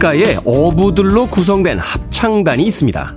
[0.00, 3.14] 바닷가에 어부들로 구성된 합창단이 있습니다.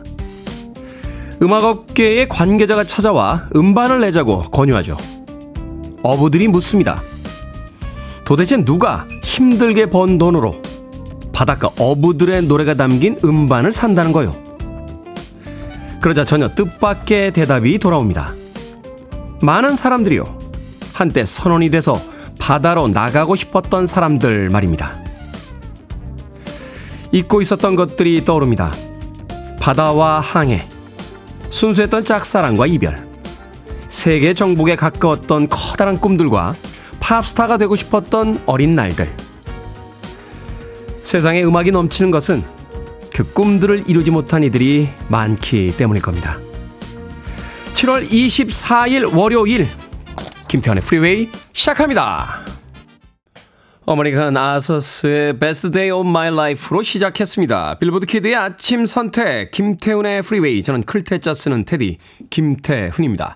[1.41, 4.97] 음악업계의 관계자가 찾아와 음반을 내자고 권유하죠.
[6.03, 7.01] 어부들이 묻습니다.
[8.25, 10.61] 도대체 누가 힘들게 번 돈으로
[11.31, 14.35] 바닷가 어부들의 노래가 담긴 음반을 산다는 거요?
[16.01, 18.33] 그러자 전혀 뜻밖의 대답이 돌아옵니다.
[19.41, 20.25] 많은 사람들이요.
[20.91, 21.97] 한때 선원이 돼서
[22.39, 25.12] 바다로 나가고 싶었던 사람들 말입니다.
[27.13, 28.73] 잊고 있었던 것들이 떠오릅니다.
[29.61, 30.65] 바다와 항해,
[31.51, 33.07] 순수했던 짝사랑과 이별,
[33.87, 36.55] 세계 정복에 가까웠던 커다란 꿈들과
[36.99, 39.09] 팝스타가 되고 싶었던 어린 날들.
[41.03, 42.43] 세상에 음악이 넘치는 것은
[43.13, 46.37] 그 꿈들을 이루지 못한 이들이 많기 때문일 겁니다.
[47.75, 49.67] 7월 24일 월요일
[50.47, 52.42] 김태훈의 프리웨이 시작합니다.
[53.85, 57.79] 어머니가 아서스의 Best Day of My Life로 시작했습니다.
[57.79, 61.97] 빌보드 키드의 아침 선택 김태훈의 프리웨이 저는 클 태 자 쓰는 테디
[62.29, 63.35] 김태훈입니다.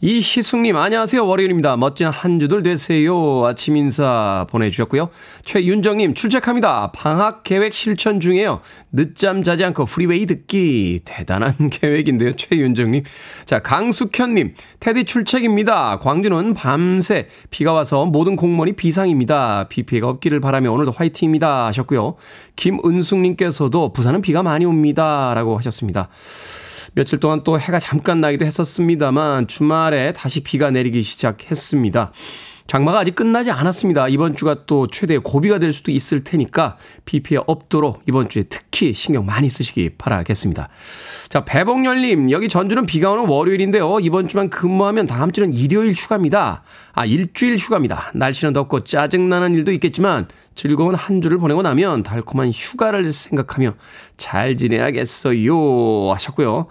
[0.00, 1.26] 이희숙님, 안녕하세요.
[1.26, 1.76] 월요일입니다.
[1.76, 3.44] 멋진 한 주들 되세요.
[3.44, 5.08] 아침 인사 보내주셨고요.
[5.44, 6.92] 최윤정님, 출첵합니다.
[6.92, 8.60] 방학 계획 실천 중에요.
[8.92, 11.00] 늦잠 자지 않고 프리웨이 듣기.
[11.04, 12.30] 대단한 계획인데요.
[12.30, 13.02] 최윤정님.
[13.44, 15.98] 자, 강숙현님, 테디 출첵입니다.
[15.98, 19.66] 광주는 밤새 비가 와서 모든 공무원이 비상입니다.
[19.68, 21.66] 비 피해가 없기를 바라며 오늘도 화이팅입니다.
[21.66, 22.14] 하셨고요.
[22.54, 25.32] 김은숙님께서도 부산은 비가 많이 옵니다.
[25.34, 26.08] 라고 하셨습니다.
[26.94, 32.12] 며칠 동안 또 해가 잠깐 나기도 했었습니다만 주말에 다시 비가 내리기 시작했습니다.
[32.68, 34.08] 장마가 아직 끝나지 않았습니다.
[34.08, 38.92] 이번 주가 또 최대의 고비가 될 수도 있을 테니까 비 피해 없도록 이번 주에 특히
[38.92, 40.68] 신경 많이 쓰시기 바라겠습니다.
[41.30, 44.00] 자, 배봉열님, 여기 전주는 비가 오는 월요일인데요.
[44.00, 46.62] 이번 주만 근무하면 다음 주는 일요일 휴가입니다.
[46.92, 48.12] 아, 일주일 휴가입니다.
[48.14, 53.76] 날씨는 덥고 짜증나는 일도 있겠지만 즐거운 한 주를 보내고 나면 달콤한 휴가를 생각하며
[54.18, 56.12] 잘 지내야겠어요.
[56.12, 56.66] 하셨고요.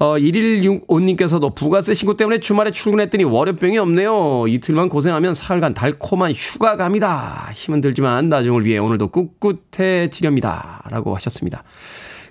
[0.00, 4.46] 어, 1165님께서도 부가세 신고 때문에 주말에 출근했더니 월요병이 없네요.
[4.48, 7.50] 이틀만 고생하면 사흘간 달콤한 휴가 갑니다.
[7.54, 10.84] 힘은 들지만 나중을 위해 오늘도 꿋꿋해지렵니다.
[10.88, 11.64] 라고 하셨습니다.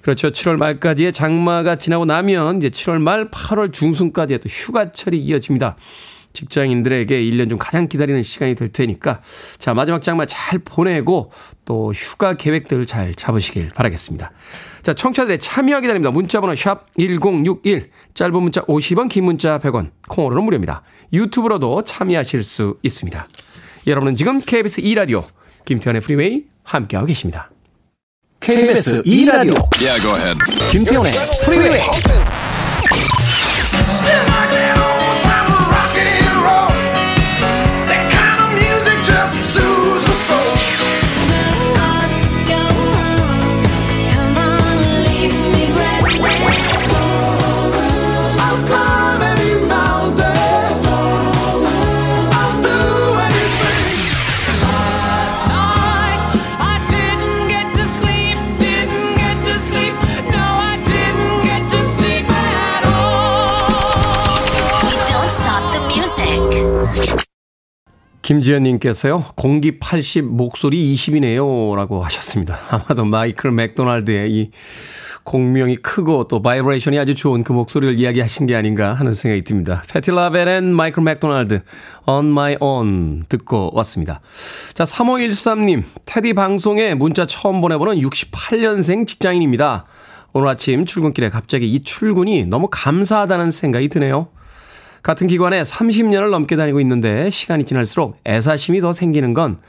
[0.01, 0.31] 그렇죠.
[0.31, 5.75] 7월 말까지의 장마가 지나고 나면 이제 7월 말 8월 중순까지의 또 휴가철이 이어집니다.
[6.33, 9.21] 직장인들에게 1년 중 가장 기다리는 시간이 될 테니까
[9.57, 11.31] 자 마지막 장마 잘 보내고
[11.65, 14.31] 또 휴가 계획들 잘 잡으시길 바라겠습니다.
[14.83, 16.11] 자 청취자들의 참여 기다립니다.
[16.11, 20.83] 문자 번호 샵1061 짧은 문자 50원 긴 문자 100원 콩으로는 무료입니다.
[21.11, 23.27] 유튜브로도 참여하실 수 있습니다.
[23.87, 25.25] 여러분은 지금 KBS 2라디오
[25.65, 27.49] 김태현의 프리웨이 함께하고 계십니다.
[28.39, 30.33] KBS 2라디오 yeah,
[30.71, 31.11] 김태현의
[31.43, 31.81] 프리웨이
[68.29, 71.75] 김지현님께서요, 공기 80, 목소리 20이네요.
[71.75, 72.59] 라고 하셨습니다.
[72.69, 74.51] 아마도 마이클 맥도날드의 이
[75.23, 79.81] 공명이 크고 또 바이브레이션이 아주 좋은 그 목소리를 이야기하신 게 아닌가 하는 생각이 듭니다.
[79.89, 81.63] 패티 라벨 and 마이클 맥도날드,
[82.05, 84.21] On My Own 듣고 왔습니다.
[84.75, 89.85] 자, 3513님, 테디 방송에 문자 처음 보내보는 68년생 직장인입니다.
[90.33, 94.27] 오늘 아침 출근길에 갑자기 이 출근이 너무 감사하다는 생각이 드네요.
[95.03, 99.59] 같은 기관에 30년을 넘게 다니고 있는데 시간이 지날수록 애사심이 더 생기는 건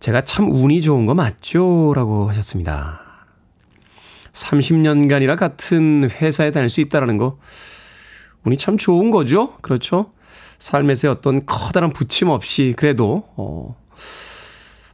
[0.00, 1.92] 제가 참 운이 좋은 거 맞죠?
[1.94, 3.00] 라고 하셨습니다.
[4.32, 7.38] 30년간이나 같은 회사에 다닐 수 있다라는 거
[8.44, 9.56] 운이 참 좋은 거죠?
[9.62, 10.12] 그렇죠?
[10.58, 13.76] 삶에서의 어떤 커다란 부침 없이 그래도 어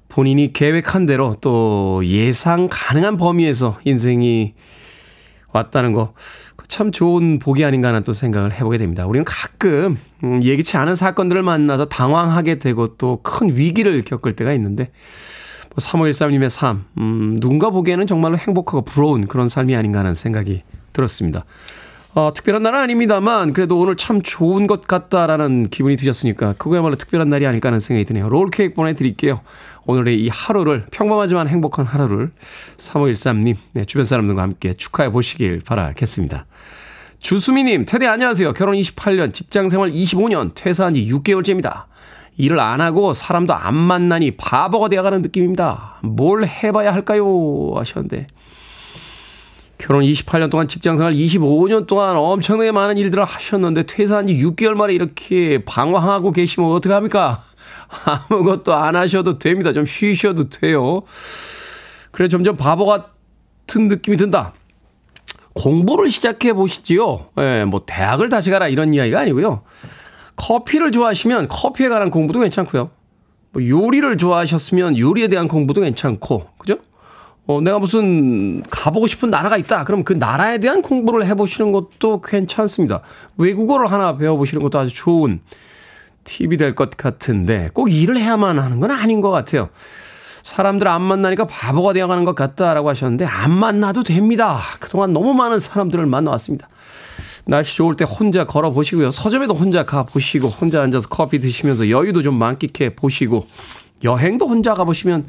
[0.09, 4.55] 본인이 계획한 대로 또 예상 가능한 범위에서 인생이
[5.53, 6.15] 왔다는 거
[6.71, 9.05] 참 좋은 복이 아닌가 하는 또 생각을 해보게 됩니다.
[9.05, 14.93] 우리는 가끔 음, 예기치 않은 사건들을 만나서 당황하게 되고 또 큰 위기를 겪을 때가 있는데
[15.71, 20.63] 뭐 3513님의 삶, 음, 누군가 보기에는 정말로 행복하고 부러운 그런 삶이 아닌가 하는 생각이
[20.93, 21.45] 들었습니다.
[22.15, 27.47] 어, 특별한 날은 아닙니다만 그래도 오늘 참 좋은 것 같다라는 기분이 드셨으니까 그거야말로 특별한 날이
[27.47, 28.29] 아닐까 하는 생각이 드네요.
[28.29, 29.41] 롤케이크 보내드릴게요.
[29.91, 32.31] 오늘의 이 하루를 평범하지만 행복한 하루를
[32.77, 36.47] 3513님 네, 주변 사람들과 함께 축하해 보시길 바라겠습니다.
[37.19, 38.53] 주수미님, 테디 안녕하세요.
[38.53, 41.87] 결혼 28년, 직장생활 25년, 퇴사한 지 6개월째입니다.
[42.37, 45.97] 일을 안 하고 사람도 안 만나니 바보가 되어가는 느낌입니다.
[46.03, 47.73] 뭘 해봐야 할까요?
[47.75, 48.29] 하셨는데.
[49.77, 55.65] 결혼 28년 동안 직장생활 25년 동안 엄청나게 많은 일들을 하셨는데 퇴사한 지 6개월 만에 이렇게
[55.65, 57.43] 방황하고 계시면 어떡합니까?
[58.05, 59.73] 아무것도 안 하셔도 됩니다.
[59.73, 61.03] 좀 쉬셔도 돼요.
[62.11, 64.55] 그래 점점 바보 같은 느낌이 든다.
[65.55, 67.27] 공부를 시작해 보시지요.
[67.39, 69.63] 예, 뭐 대학을 다시 가라 이런 이야기가 아니고요.
[70.37, 72.91] 커피를 좋아하시면 커피에 관한 공부도 괜찮고요.
[73.53, 76.77] 뭐 요리를 좋아하셨으면 요리에 대한 공부도 괜찮고, 그죠?
[77.47, 79.85] 어, 내가 무슨 가보고 싶은 나라가 있다.
[79.85, 83.01] 그럼 그 나라에 대한 공부를 해 보시는 것도 괜찮습니다.
[83.37, 85.41] 외국어를 하나 배워 보시는 것도 아주 좋은
[86.25, 89.69] 팁이 될 것 같은데 꼭 일을 해야만 하는 건 아닌 것 같아요.
[90.43, 94.61] 사람들 안 만나니까 바보가 되어가는 것 같다라고 하셨는데 안 만나도 됩니다.
[94.81, 96.69] 그동안 너무 많은 사람들을 만나왔습니다.
[97.47, 99.11] 날씨 좋을 때 혼자 걸어 보시고요.
[99.11, 103.47] 서점에도 혼자 가 보시고 혼자 앉아서 커피 드시면서 여유도 좀 만끽해 보시고
[104.05, 105.27] 여행도 혼자 가 보시면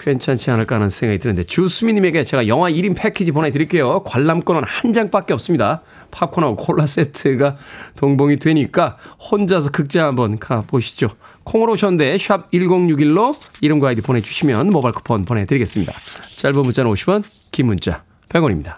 [0.00, 4.02] 괜찮지 않을까 하는 생각이 드는데 주수미님에게 제가 영화 1인 패키지 보내드릴게요.
[4.04, 5.82] 관람권은 한 장밖에 없습니다.
[6.10, 7.56] 팝콘하고 콜라 세트가
[7.96, 8.96] 동봉이 되니까
[9.30, 11.10] 혼자서 극장 한번 가보시죠.
[11.44, 15.92] 콩으로 오셨는데 샵 1061로 이름과 아이디 보내주시면 모바일 쿠폰 보내드리겠습니다.
[16.36, 18.76] 짧은 문자는 50원 긴 문자 100원입니다.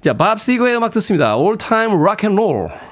[0.00, 1.36] 자, 밥 시거의 음악 듣습니다.
[1.36, 2.89] All Time Rock and Roll.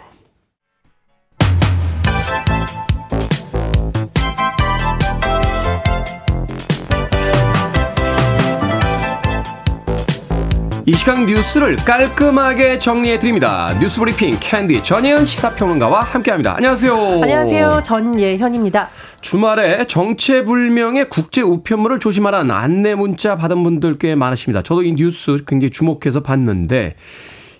[10.88, 13.76] 이 시간 뉴스를 깔끔하게 정리해 드립니다.
[13.78, 16.54] 뉴스 브리핑 캔디 전예현 시사평론가와 함께합니다.
[16.56, 16.94] 안녕하세요.
[17.24, 17.82] 안녕하세요.
[17.84, 18.88] 전예현입니다.
[19.20, 24.62] 주말에 정체불명의 국제 우편물을 조심하라는 안내 문자 받은 분들 꽤 많으십니다.
[24.62, 26.94] 저도 이 뉴스 굉장히 주목해서 봤는데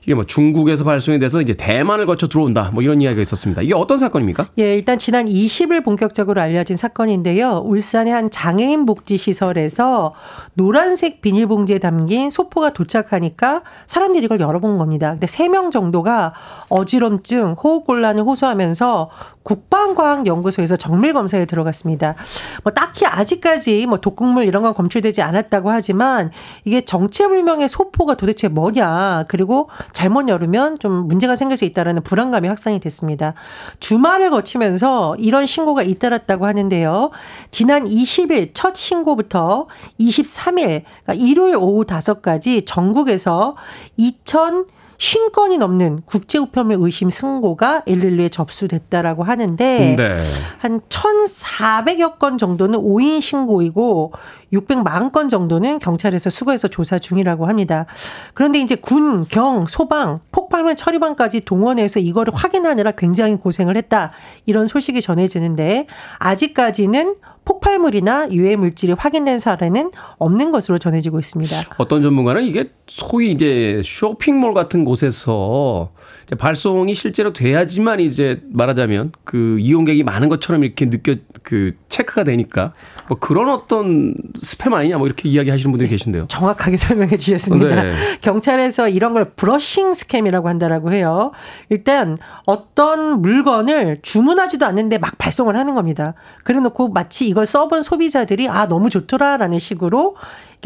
[0.08, 2.70] 이게 뭐 중국에서 발송이 돼서 이제 대만을 거쳐 들어온다.
[2.72, 3.60] 뭐 이런 이야기가 있었습니다.
[3.60, 4.48] 이게 어떤 사건입니까?
[4.58, 7.62] 예, 일단 지난 20일 본격적으로 알려진 사건인데요.
[7.66, 10.14] 울산의 한 장애인 복지 시설에서
[10.54, 15.10] 노란색 비닐봉지에 담긴 소포가 도착하니까 사람들이 이걸 열어본 겁니다.
[15.10, 16.32] 근데 3명 정도가
[16.70, 19.10] 어지럼증, 호흡곤란을 호소하면서
[19.42, 22.14] 국방과학연구소에서 정밀 검사에 들어갔습니다.
[22.64, 26.30] 뭐 딱히 아직까지 뭐 독극물 이런 건 검출되지 않았다고 하지만
[26.64, 29.68] 이게 정체불명의 소포가 도대체 뭐냐 그리고
[29.98, 33.34] 잘못 열으면 좀 문제가 생길 수 있다라는 불안감이 확산이 됐습니다.
[33.80, 37.10] 주말을 거치면서 이런 신고가 잇따랐다고 하는데요.
[37.50, 39.66] 지난 20일 첫 신고부터
[39.98, 43.56] 23일 그러니까 일요일 오후 5까지 전국에서
[43.96, 44.66] 2000
[44.98, 50.22] 50건이 넘는 국제 우편물 의심 승고가 112에 접수됐다라고 하는데 네.
[50.58, 54.12] 한 1,400여 건 정도는 오인 신고이고
[54.52, 57.86] 600만 건 정도는 경찰에서 수거해서 조사 중이라고 합니다.
[58.34, 64.10] 그런데 이제 군, 경, 소방, 폭발물 처리반까지 동원해서 이거를 확인하느라 굉장히 고생을 했다.
[64.46, 65.86] 이런 소식이 전해지는데
[66.18, 67.14] 아직까지는
[67.48, 71.56] 폭발물이나 유해 물질이 확인된 사례는 없는 것으로 전해지고 있습니다.
[71.78, 75.92] 어떤 전문가는 이게 소위 이제 쇼핑몰 같은 곳에서
[76.38, 82.72] 발송이 실제로 돼야지만 이제 말하자면 그 이용객이 많은 것처럼 이렇게 느껴 그 체크가 되니까
[83.08, 86.26] 뭐 그런 어떤 스팸 아니냐 뭐 이렇게 이야기하시는 분들이 계신데요.
[86.28, 87.82] 정확하게 설명해 주셨습니다.
[87.82, 87.94] 네.
[88.20, 91.32] 경찰에서 이런 걸 브러싱 스캠이라고 한다라고 해요.
[91.68, 96.14] 일단 어떤 물건을 주문하지도 않는데 막 발송을 하는 겁니다.
[96.44, 100.16] 그래놓고 마치 이걸 써본 소비자들이 아 너무 좋더라라는 식으로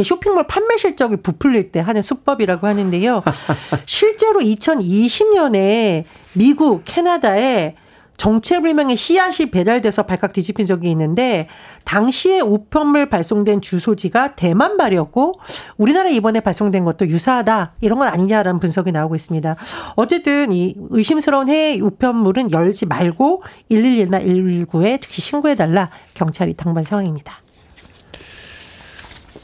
[0.02, 3.22] 쇼핑몰 판매 실적을 부풀릴 때 하는 수법이라고 하는데요.
[3.86, 7.76] 실제로 2020년에 미국, 캐나다에
[8.22, 11.48] 정체불명의 씨앗이 배달돼서 발칵 뒤집힌 적이 있는데
[11.82, 15.40] 당시에 우편물 발송된 주소지가 대만 발이었고
[15.76, 19.56] 우리나라 이번에 발송된 것도 유사하다 이런 건 아니냐라는 분석이 나오고 있습니다.
[19.96, 27.42] 어쨌든 이 의심스러운 해외 우편물은 열지 말고 111나 119에 즉시 신고해달라 경찰이 당반 상황입니다.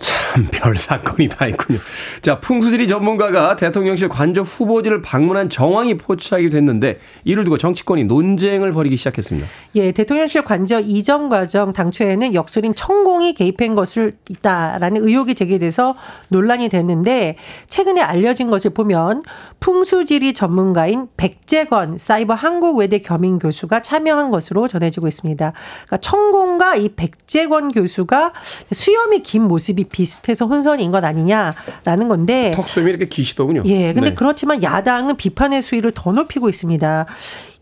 [0.00, 1.78] 참 별 사건이 다 있군요.
[2.20, 8.96] 자, 풍수지리 전문가가 대통령실 관저 후보지를 방문한 정황이 포착이 됐는데 이를 두고 정치권이 논쟁을 벌이기
[8.96, 9.48] 시작했습니다.
[9.76, 15.94] 예, 대통령실 관저 이전 과정 당초에는 역술인 천공이 개입한 것을 있다라는 의혹이 제기돼서
[16.28, 17.36] 논란이 됐는데
[17.66, 19.22] 최근에 알려진 것을 보면
[19.60, 25.52] 풍수지리 전문가인 백재건 사이버 한국외대 겸임 교수가 참여한 것으로 전해지고 있습니다.
[25.86, 28.32] 그러니까 천공과 이 백재건 교수가
[28.72, 33.62] 수염이 긴 모습이 비슷해서 혼선인 것 아니냐라는 건데 턱수염이 이렇게 기시더군요.
[33.66, 34.14] 예, 근데 네.
[34.14, 37.06] 그렇지만 야당은 비판의 수위를 더 높이고 있습니다.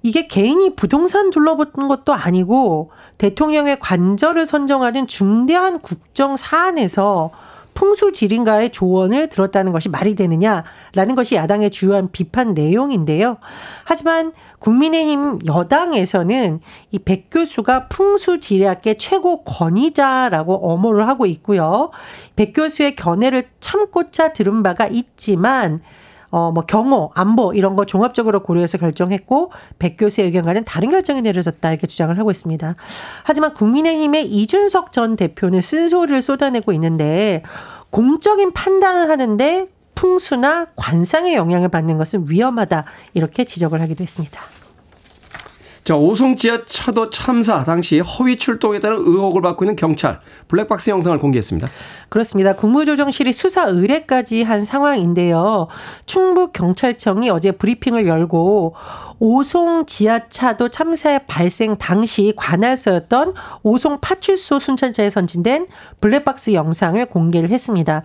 [0.02, 7.30] 이게 개인이 부동산 둘러붙은 것도 아니고 대통령의 관절을 선정하는 중대한 국정 사안에서
[7.76, 13.37] 풍수지린가의 조언을 들었다는 것이 말이 되느냐라는 것이 야당의 주요한 비판 내용인데요.
[13.85, 21.90] 하지만 국민의힘 여당에서는 이 백 교수가 풍수지리학계 최고 권위자라고 엄호를 하고 있고요.
[22.35, 25.80] 백 교수의 견해를 참고차 들은 바가 있지만
[26.30, 31.68] 어, 뭐 경호, 안보 이런 거 종합적으로 고려해서 결정했고 백 교수의 의견과는 다른 결정이 내려졌다
[31.71, 32.75] 이렇게 주장을 하고 있습니다.
[33.25, 37.42] 하지만 국민의힘의 이준석 전 대표는 쓴소리를 쏟아내고 있는데
[37.90, 44.40] 공적인 판단을 하는데 풍수나 관상의 영향을 받는 것은 위험하다 이렇게 지적을 하기도 했습니다.
[45.87, 50.18] 자, 오송 지하차도 참사 당시 허위 출동에 따른 의혹을 받고 있는 경찰
[50.49, 51.68] 블랙박스 영상을 공개했습니다.
[52.09, 52.55] 그렇습니다.
[52.55, 55.69] 국무조정실이 수사 의뢰까지 한 상황인데요.
[56.07, 58.75] 충북 경찰청이 어제 브리핑을 열고
[59.19, 65.67] 오송 지하차도 참사의 발생 당시 관할서였던 오송 파출소 순찰차에 선진된
[66.01, 68.03] 블랙박스 영상을 공개를 했습니다.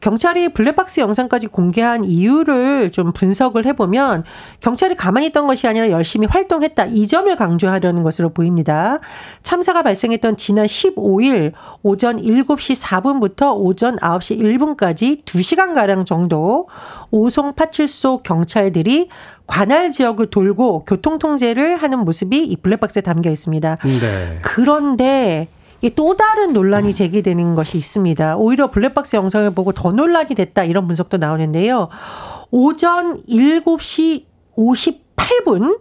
[0.00, 4.24] 경찰이 블랙박스 영상까지 공개한 이유를 좀 분석을 해보면
[4.60, 6.86] 경찰이 가만히 있던 것이 아니라 열심히 활동했다.
[6.86, 8.98] 이 점을 강조하려는 것으로 보입니다.
[9.42, 11.52] 참사가 발생했던 지난 15일
[11.82, 16.68] 오전 7시 4분부터 오전 9시 1분까지 2시간가량 정도
[17.10, 19.08] 오송 파출소 경찰들이
[19.46, 23.76] 관할 지역을 돌고 교통 통제를 하는 모습이 이 블랙박스에 담겨 있습니다.
[23.76, 24.38] 네.
[24.42, 25.48] 그런데
[25.94, 28.36] 또 다른 논란이 제기되는 것이 있습니다.
[28.36, 31.88] 오히려 블랙박스 영상을 보고 더 논란이 됐다 이런 분석도 나오는데요.
[32.50, 34.24] 오전 7시
[34.56, 35.78] 58분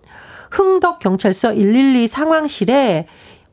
[0.51, 3.07] 흥덕 경찰서 112 상황실에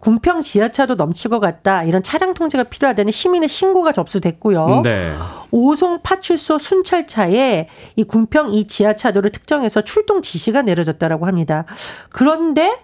[0.05, 1.83] 궁평 지하차도 넘칠 것 같다.
[1.83, 4.83] 이런 차량 통제가 필요하다는 시민의 신고가 접수됐고요.
[4.85, 5.15] 네.
[5.51, 11.65] 오송 파출소 순찰차에 이 궁평 이 지하차도를 특정해서 출동 지시가 내려졌다라고 합니다.
[12.11, 12.77] 그런데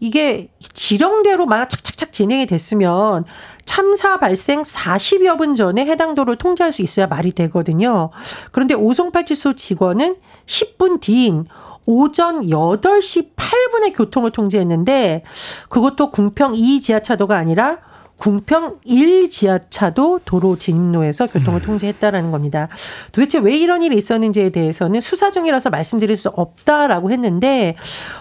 [0.00, 3.24] 이게 지령대로 만약 착착착 진행이 됐으면
[3.64, 8.10] 참사 발생 40여 분 전에 해당 도를 통제할 수 있어야 말이 되거든요.
[8.52, 11.46] 그런데 오송파출소 직원은 10분 뒤인
[11.90, 15.24] 오전 8시 8분에 교통을 통제했는데
[15.68, 17.78] 그것도 궁평 2 지하차도가 아니라
[18.20, 21.64] 궁평 1 지하차도 도로 진입로에서 교통을 음.
[21.64, 22.68] 통제했다라는 겁니다.
[23.12, 27.76] 도대체 왜 이런 일이 있었는지에 대해서는 수사 중이라서 말씀드릴 수 없다라고 했는데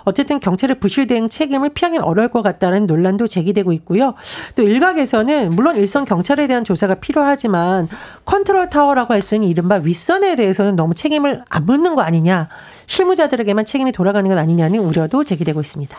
[0.05, 4.13] 어쨌든 경찰의 부실 대응 책임을 피하기는 어려울 것 같다는 논란도 제기되고 있고요.
[4.55, 7.89] 또 일각에서는 물론 일선 경찰에 대한 조사가 필요하지만
[8.25, 12.47] 컨트롤 타워라고 할 수 있는 이른바 윗선에 대해서는 너무 책임을 안 묻는 거 아니냐.
[12.89, 15.98] 실무자들에게만 책임이 돌아가는 것 아니냐는 우려도 제기되고 있습니다.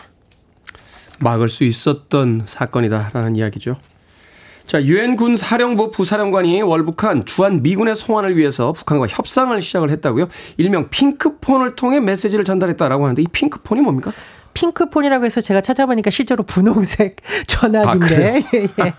[1.19, 3.77] 막을 수 있었던 사건이다라는 이야기죠.
[4.65, 10.27] 자, 유엔 군 사령부 부사령관이 월북한 주한 미군의 송환을 위해서 북한과 협상을 시작을 했다고요.
[10.57, 14.11] 일명 핑크폰을 통해 메시지를 전달했다라고 하는데 이 핑크폰이 뭡니까?
[14.53, 17.15] 핑크폰이라고 해서 제가 찾아보니까 실제로 분홍색
[17.47, 18.93] 전화기인데 아, 예, 예.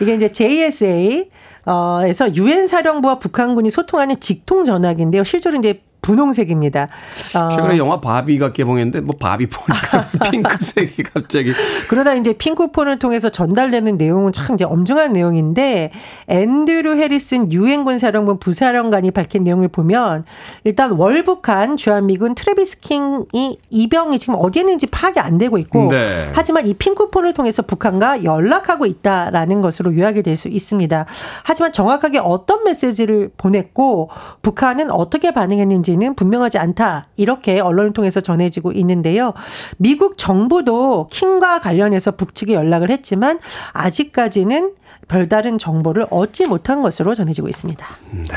[0.00, 1.30] 이게 이제 JSA
[1.64, 5.24] 어에서 유엔 사령부와 북한군이 소통하는 직통 전화기인데요.
[5.24, 6.88] 실제로 이제 분홍색입니다.
[7.34, 7.48] 어.
[7.48, 9.78] 최근에 영화 바비가 개봉했는데 뭐 바비폰이
[10.30, 11.52] 핑크색이 갑자기.
[11.88, 15.90] 그러나 이제 핑크폰을 통해서 전달되는 내용은 참 이제 엄중한 내용인데
[16.28, 20.24] 앤드루 해리슨 유엔군 사령부 부사령관이 밝힌 내용을 보면
[20.64, 26.30] 일단 월북한 주한미군 트래비스 킹이 이병이 지금 어디에 있는지 파악이 안 되고 있고 네.
[26.34, 31.04] 하지만 이 핑크폰을 통해서 북한과 연락하고 있다라는 것으로 요약이 될 수 있습니다.
[31.42, 34.08] 하지만 정확하게 어떤 메시지를 보냈고
[34.40, 37.08] 북한은 어떻게 반응했는지 있는지는 분명하지 않다.
[37.16, 39.34] 이렇게 언론을 통해서 전해지고 있는데요.
[39.76, 43.38] 미국 정부도 킹과 관련해서 북측에 연락을 했지만
[43.72, 44.72] 아직까지는
[45.08, 47.86] 별다른 정보를 얻지 못한 것으로 전해지고 있습니다.
[48.12, 48.36] 네.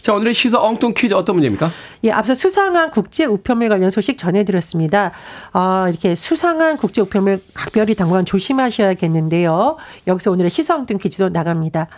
[0.00, 1.68] 자, 오늘의 시사 엉뚱 퀴즈 어떤 문제입니까?
[2.04, 5.10] 예, 앞서 수상한 국제 우편물 관련 소식 전해드렸습니다.
[5.52, 9.76] 아, 이렇게 수상한 국제 우편물 각별히 당분간 조심하셔야겠는데요.
[10.06, 11.88] 여기서 오늘의 시사 엉뚱 퀴즈도 나갑니다.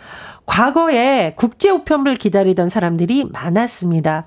[0.47, 4.25] 과거에 국제 우편물 기다리던 사람들이 많았습니다.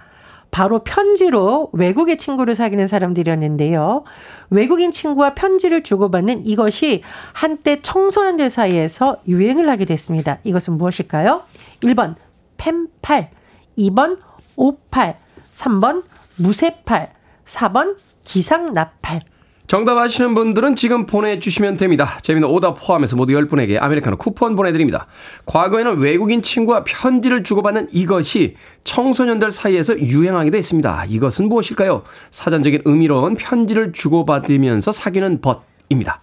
[0.52, 4.04] 바로 편지로 외국의 친구를 사귀는 사람들이었는데요.
[4.50, 10.38] 외국인 친구와 편지를 주고받는 이것이 한때 청소년들 사이에서 유행을 하게 됐습니다.
[10.44, 11.42] 이것은 무엇일까요?
[11.80, 12.16] 1번
[12.58, 13.30] 펜팔,
[13.78, 14.18] 2번
[14.56, 15.18] 오팔,
[15.52, 16.04] 3번
[16.36, 17.12] 무쇠팔,
[17.46, 19.22] 4번 기상나팔.
[19.72, 22.18] 정답 아시는 분들은 지금 보내주시면 됩니다.
[22.20, 25.06] 재미는 오답 포함해서 모두 10분에게 아메리카노 쿠폰 보내드립니다.
[25.46, 31.06] 과거에는 외국인 친구와 편지를 주고받는 이것이 청소년들 사이에서 유행하기도 했습니다.
[31.08, 32.02] 이것은 무엇일까요?
[32.30, 36.20] 사전적인 의미로는 편지를 주고받으면서 사귀는 벗입니다.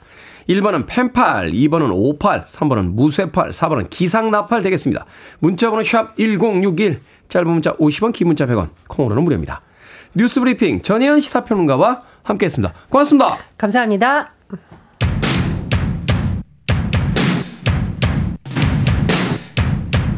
[0.48, 5.08] 1번은 펜팔, 2번은 오팔, 3번은 무쇠팔, 4번은 기상나팔 되겠습니다.
[5.40, 9.64] 문자번호 샵 1061, 짧은 문자 50원, 긴 문자 100원, 콩으로는 무료입니다.
[10.16, 12.74] 뉴스 브리핑 전예현 시사평론가와 함께 했습니다.
[12.90, 13.38] 고맙습니다.
[13.58, 14.34] 감사합니다.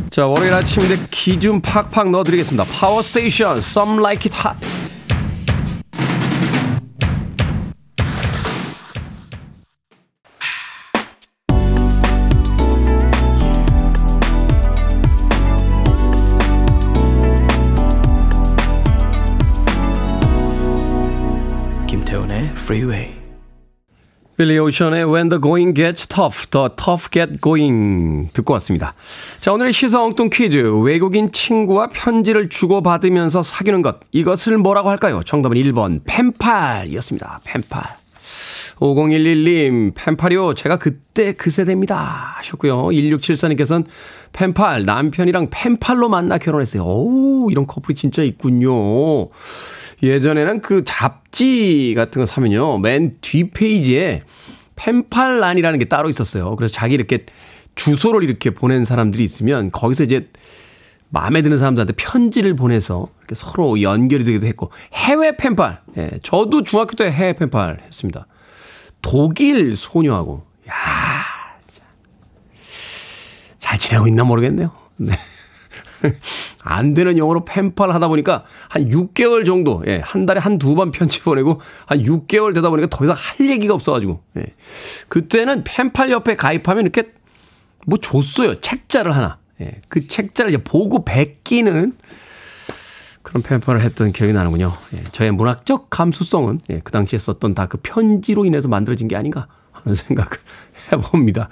[0.09, 2.65] 자, 월요일 아침인데 기운 팍팍 넣어드리겠습니다.
[2.65, 4.90] 파워 스테이션, Some Like It Hot.
[22.61, 23.21] Freeway.
[24.37, 28.93] 빌리 오션의 When the Going Gets Tough, The Tough Get Going 듣고 왔습니다.
[29.39, 30.57] 자, 오늘의 시사 엉뚱 퀴즈.
[30.83, 33.99] 외국인 친구와 편지를 주고받으면서 사귀는 것.
[34.11, 35.21] 이것을 뭐라고 할까요?
[35.23, 37.41] 정답은 1번 펜팔이었습니다.
[37.43, 38.01] 펜팔.
[38.79, 40.55] 5011님, 펜팔이요.
[40.55, 42.33] 제가 그때 그 세대입니다.
[42.37, 42.85] 하셨고요.
[42.87, 43.85] 1674님께서는
[44.33, 46.83] 펜팔, 남편이랑 펜팔로 만나 결혼했어요.
[46.83, 49.29] 오, 이런 커플이 진짜 있군요.
[50.03, 52.79] 예전에는 그 잡지 같은 거 사면요.
[52.79, 54.23] 맨 뒷페이지에
[54.75, 56.55] 펜팔란이라는 게 따로 있었어요.
[56.55, 57.25] 그래서 자기 이렇게
[57.75, 60.29] 주소를 이렇게 보낸 사람들이 있으면 거기서 이제
[61.09, 65.81] 마음에 드는 사람들한테 편지를 보내서 이렇게 서로 연결이 되기도 했고 해외 펜팔.
[65.97, 68.27] 예, 저도 중학교 때 해외 펜팔 했습니다.
[69.01, 70.75] 독일 소녀하고 야.
[73.59, 74.71] 잘 지내고 있나 모르겠네요.
[74.97, 75.13] 네.
[76.63, 80.91] 안 되는 영어로 펜팔 하다 보니까 한 6개월 정도, 예, 한 달에 한 두 번
[80.91, 84.45] 편지 보내고 한 6개월 되다 보니까 더 이상 할 얘기가 없어가지고, 예.
[85.07, 87.11] 그때는 펜팔 옆에 가입하면 이렇게
[87.85, 88.59] 뭐 줬어요.
[88.59, 89.37] 책자를 하나.
[89.61, 89.81] 예.
[89.89, 91.93] 그 책자를 이제 보고 베끼는
[93.23, 94.75] 그런 펜팔을 했던 기억이 나는군요.
[94.95, 95.03] 예.
[95.11, 99.47] 저의 문학적 감수성은 예, 그 당시에 썼던 다 그 편지로 인해서 만들어진 게 아닌가
[99.83, 100.31] 하는 생각을
[100.91, 101.49] 해봅니다.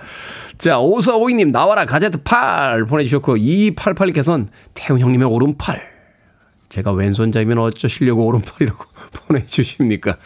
[0.58, 5.99] 자, 5452님, 나와라, 가제트 팔 보내주셨고, 2288님께서는 태훈 형님의 오른팔.
[6.69, 8.84] 제가 왼손잡이면 어쩌시려고 오른팔이라고
[9.27, 10.17] 보내주십니까?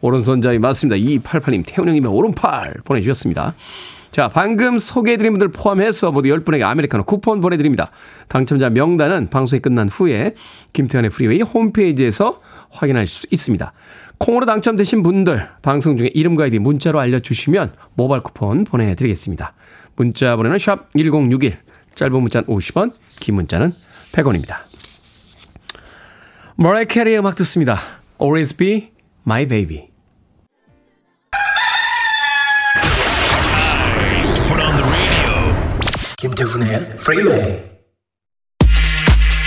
[0.00, 0.96] 오른손잡이 맞습니다.
[0.96, 3.54] 2288님, 태훈 형님의 오른팔 보내주셨습니다.
[4.10, 7.92] 자, 방금 소개해드린 분들 포함해서 모두 10분에게 아메리카노 쿠폰 보내드립니다.
[8.26, 10.34] 당첨자 명단은 방송이 끝난 후에
[10.72, 13.72] 김태훈의 프리웨이 홈페이지에서 확인할 수 있습니다.
[14.20, 19.54] 콩으로 당첨되신 분들 방송 중에 이름과 아이디 문자로 알려주시면 모바일 쿠폰 보내드리겠습니다.
[19.96, 21.58] 문자 번호는 샵 1061,
[21.94, 23.72] 짧은 문자는 50원, 긴 문자는
[24.12, 24.56] 100원입니다.
[26.56, 27.78] 머라이 캐리의 음악 듣습니다.
[28.20, 28.90] Always be
[29.26, 29.88] my baby.
[36.18, 37.64] 김태훈의 Freeway.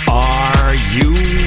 [0.10, 1.43] Are you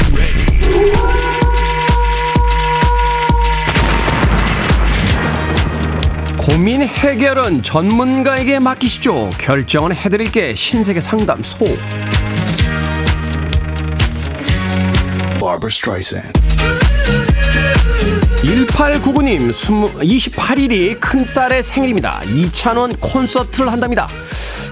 [6.56, 9.28] 고민 해결은 전문가에게 맡기시죠.
[9.36, 11.66] 결정은 해드릴게 신세계 상담소.
[15.38, 16.32] Barbara Streisand.
[18.38, 22.22] 1899님 28일이 큰딸의 생일입니다.
[22.34, 24.08] 이찬원 콘서트를 한답니다.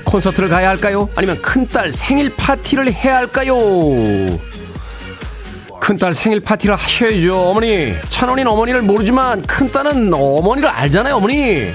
[0.07, 1.11] 콘서트를 가야 할까요?
[1.17, 3.55] 아니면 큰딸 생일 파티를 해야 할까요?
[5.85, 7.93] 큰딸 생일 파티를 하셔야죠, 어머니.
[8.09, 11.75] 찬원이는 어머니를 모르지만 큰딸은 어머니를 알잖아요, 어머니.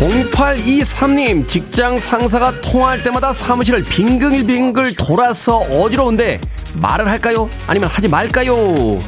[0.00, 6.40] 0823님, 직장 상사가 통화할 때마다 사무실을 빙글빙글 돌아서 어지러운데
[6.74, 7.48] 말을 할까요?
[7.68, 8.98] 아니면 하지 말까요?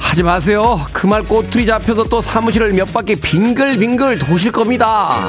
[0.00, 0.80] 하지 마세요.
[0.92, 5.28] 그 말 꼬투리 잡혀서 또 사무실을 몇 바퀴 빙글빙글 도실 겁니다.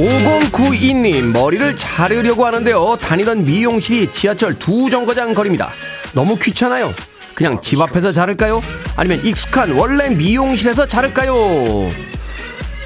[0.00, 2.96] 5092님, 머리를 자르려고 하는데요.
[2.96, 5.70] 다니던 미용실이 지하철 두 정거장 거리입니다.
[6.14, 6.94] 너무 귀찮아요.
[7.34, 8.60] 그냥 집 앞에서 자를까요?
[8.96, 11.34] 아니면 익숙한 원래 미용실에서 자를까요?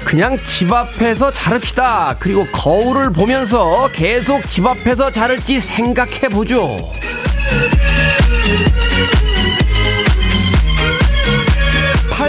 [0.03, 2.17] 그냥 집 앞에서 자릅시다.
[2.19, 6.91] 그리고 거울을 보면서 계속 집 앞에서 자를지 생각해 보죠.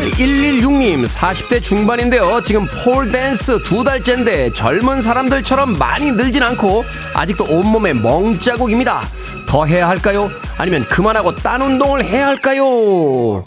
[0.01, 2.41] 8116님 40대 중반인데요.
[2.45, 9.03] 지금 폴댄스 두 달째인데 젊은 사람들처럼 많이 늘진 않고 아직도 온몸에 멍자국입니다.
[9.47, 10.31] 더 해야 할까요?
[10.59, 13.43] 아니면 그만하고 딴 운동을 해야 할까요?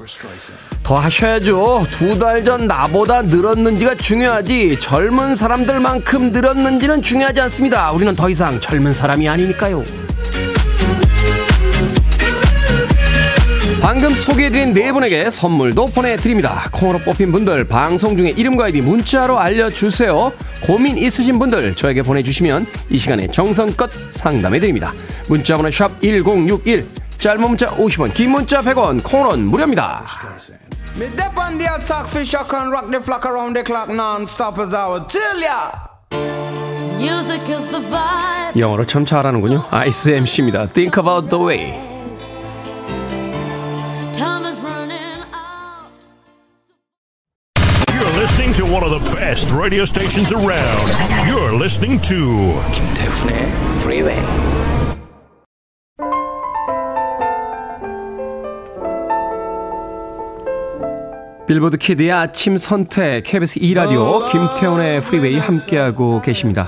[0.81, 1.85] 더 하셔야죠.
[1.91, 7.91] 두 달 전 나보다 늘었는지가 중요하지 젊은 사람들만큼 늘었는지는 중요하지 않습니다.
[7.91, 9.83] 우리는 더 이상 젊은 사람이 아니니까요
[13.81, 16.69] 방금 소개해드린 네 분에게 선물도 보내드립니다.
[16.71, 20.33] 콩으로 뽑힌 분들 방송 중에 이름과 아이디 문자로 알려주세요.
[20.63, 24.93] 고민 있으신 분들 저에게 보내주시면 이 시간에 정성껏 상담해드립니다.
[25.29, 26.85] 문자번호 샵 1061,
[27.17, 30.03] 짧은 문자 50원, 긴 문자 100원, 콩으로는 무료입니다.
[38.57, 39.63] 영어를 참 잘하는군요.
[39.71, 40.67] 아이스 MC입니다.
[40.67, 41.88] Think about the way.
[49.39, 50.89] Best radio stations around.
[51.30, 53.47] You're listening to 김태훈의
[53.80, 54.19] Freeway.
[61.47, 66.67] 빌보드 키드의 아침 선택 KBS 2라디오 김태훈의 프리웨이 함께하고 계십니다.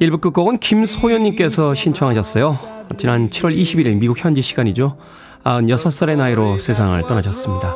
[0.00, 2.58] 1부 끝곡은 김소연님께서 신청하셨어요.
[2.98, 4.96] 지난 7월 21일 미국 현지 시간이죠.
[5.44, 7.74] 96살의 나이로 세상을 떠나셨습니다.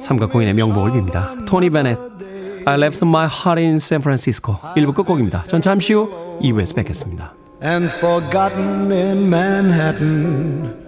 [0.00, 1.44] 삼가 공인의 명복을 빕니다.
[1.44, 1.98] 토니 베넷
[2.65, 5.43] I left my heart in San Francisco 1부 끝곡입니다.
[5.47, 7.33] 전 잠시 후 2부에서 뵙겠습니다.
[7.63, 10.80] And forgotten in Manhattan.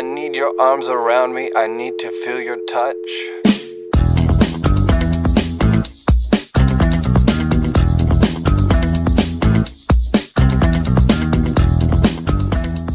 [0.00, 1.50] I need your arms around me.
[1.54, 2.96] I need to feel your touch.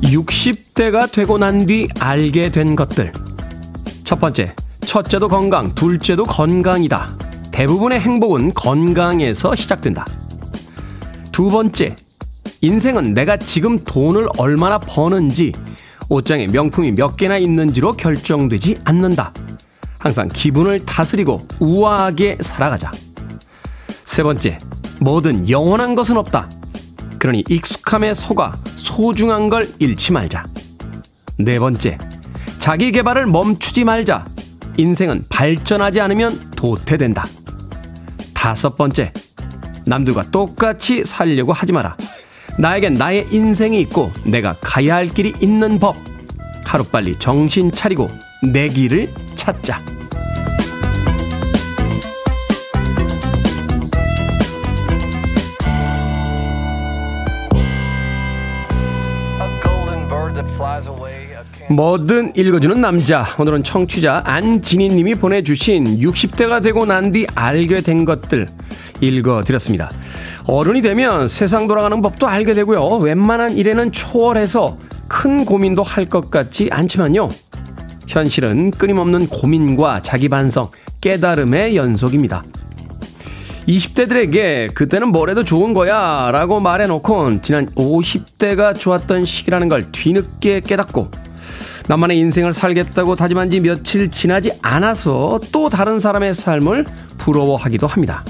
[0.02, 3.13] 60대가 되고 난 뒤 알게 된 것들.
[4.04, 4.56] 첫 번째,
[4.88, 7.20] 첫째도 건강, 둘째도 건강이다.
[7.52, 10.08] 대부분의 행복은 건강에서 시작된다.
[11.32, 11.96] 두 번째,
[12.62, 15.52] 인생은 내가 지금 돈을 얼마나 버는지,
[16.10, 19.34] 옷장에 명품이 몇 개나 있는지로 결정되지 않는다.
[19.98, 22.91] 항상 기분을 다스리고 우아하게 살아가자.
[24.04, 24.60] 세 번째,
[25.00, 26.50] 뭐든 영원한 것은 없다.
[27.18, 30.46] 그러니 익숙함에 속아 소중한 걸 잃지 말자.
[31.38, 31.98] 네 번째,
[32.60, 34.28] 자기 개발을 멈추지 말자.
[34.78, 37.28] 인생은 발전하지 않으면 도태된다.
[38.34, 39.12] 다섯 번째,
[39.86, 41.98] 남들과 똑같이 살려고 하지 마라.
[42.58, 45.96] 나에겐 나의 인생이 있고 내가 가야 할 길이 있는 법.
[46.63, 48.10] 하루빨리 정신 차리고
[48.44, 49.82] 내 길을 찾자.
[61.70, 63.26] 뭐든 읽어주는 남자.
[63.39, 68.48] 오늘은 청취자 안진희님이 보내주신 60대가 되고 난 뒤 알게 된 것들
[69.02, 69.89] 읽어드렸습니다.
[70.47, 72.97] 어른이 되면 세상 돌아가는 법도 알게 되고요.
[72.97, 74.77] 웬만한 일에는 초월해서
[75.08, 77.29] 큰 고민도 할 것 같지 않지만요.
[78.08, 80.69] 현실은 끊임없는 고민과 자기 반성,
[81.01, 82.43] 깨달음의 연속입니다.
[83.67, 91.10] 20대들에게 그때는 뭐래도 좋은 거야 라고 말해놓고 지난 50대가 좋았던 시기라는 걸 뒤늦게 깨닫고
[91.88, 96.86] 나만의 인생을 살겠다고 다짐한 지 며칠 지나지 않아서 또 다른 사람의 삶을
[97.17, 98.23] 부러워하기도 합니다.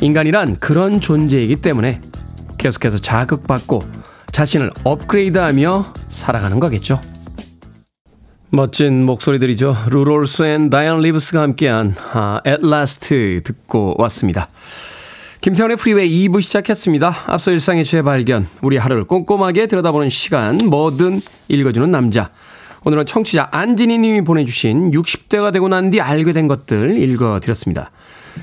[0.00, 2.00] 인간이란 그런 존재이기 때문에
[2.58, 3.82] 계속해서 자극받고
[4.32, 7.00] 자신을 업그레이드하며 살아가는 거겠죠.
[8.50, 9.76] 멋진 목소리들이죠.
[9.90, 14.48] 루 롤스 and 다이앤 리브스가 함께한 아, At Last 듣고 왔습니다.
[15.40, 17.14] 김태훈의 프리웨이 2부 시작했습니다.
[17.26, 22.30] 앞서 일상의 재발견, 우리 하루를 꼼꼼하게 들여다보는 시간, 뭐든 읽어주는 남자.
[22.84, 27.90] 오늘은 청취자 안진희 님이 보내주신 60대가 되고 난 뒤 알게 된 것들 읽어드렸습니다.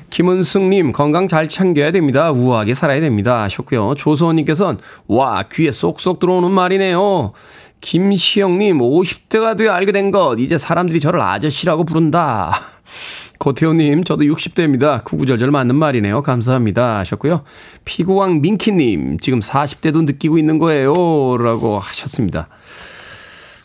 [0.09, 2.31] 김은승님, 건강 잘 챙겨야 됩니다.
[2.31, 3.43] 우아하게 살아야 됩니다.
[3.43, 3.95] 하셨고요.
[3.95, 7.33] 조소원님께서는, 와, 귀에 쏙쏙 들어오는 말이네요.
[7.81, 12.61] 김시영님, 50대가 되어 알게 된 것, 이제 사람들이 저를 아저씨라고 부른다.
[13.39, 15.03] 고태호님, 저도 60대입니다.
[15.03, 16.21] 구구절절 맞는 말이네요.
[16.21, 16.99] 감사합니다.
[16.99, 17.43] 하셨고요.
[17.83, 21.37] 피구왕 민키님, 지금 40대도 느끼고 있는 거예요.
[21.37, 22.47] 라고 하셨습니다.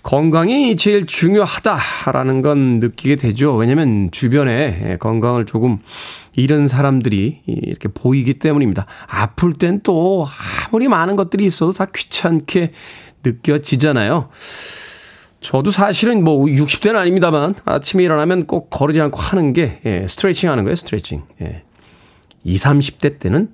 [0.03, 3.55] 건강이 제일 중요하다라는 건 느끼게 되죠.
[3.55, 5.79] 왜냐면 주변에 건강을 조금
[6.37, 8.87] 잃은 사람들이 이렇게 보이기 때문입니다.
[9.07, 10.27] 아플 땐 또
[10.67, 12.73] 아무리 많은 것들이 있어도 다 귀찮게
[13.25, 14.29] 느껴지잖아요.
[15.41, 20.65] 저도 사실은 뭐 60대는 아닙니다만 아침에 일어나면 꼭 거르지 않고 하는 게 예, 스트레칭 하는
[20.65, 21.23] 거예요, 스트레칭.
[21.41, 21.63] 예.
[22.45, 23.53] 20, 30대 때는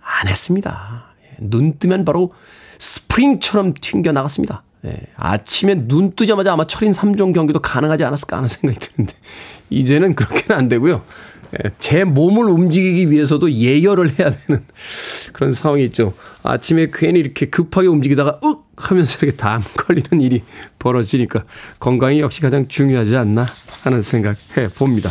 [0.00, 1.06] 안 했습니다.
[1.24, 2.32] 예, 눈 뜨면 바로
[2.78, 4.62] 스프링처럼 튕겨 나갔습니다.
[4.86, 9.14] 예, 아침에 눈 뜨자마자 아마 철인 3종 경기도 가능하지 않았을까 하는 생각이 드는데
[9.70, 11.02] 이제는 그렇게는 안 되고요.
[11.54, 14.64] 예, 제 몸을 움직이기 위해서도 예열을 해야 되는
[15.32, 16.14] 그런 상황이 있죠.
[16.42, 20.42] 아침에 괜히 이렇게 급하게 움직이다가 윽 하면서 이렇게 담 걸리는 일이
[20.78, 21.44] 벌어지니까
[21.78, 23.46] 건강이 역시 가장 중요하지 않나
[23.84, 25.10] 하는 생각 해 봅니다.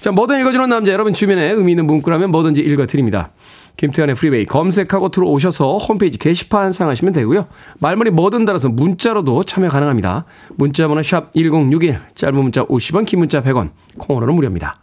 [0.00, 3.30] 자, 뭐든 읽어주는 남자 여러분 주변에 의미 있는 문구라면 뭐든지 읽어드립니다.
[3.78, 7.46] 김태훈의 프리웨이 검색하고 들어오셔서 홈페이지 게시판 사용하시면 되고요.
[7.78, 10.24] 말머리 뭐든 달아서 문자로도 참여 가능합니다.
[10.56, 14.74] 문자 번호 샵 1061, 짧은 문자 50원, 긴 문자 100원, 콩으로는 무료입니다.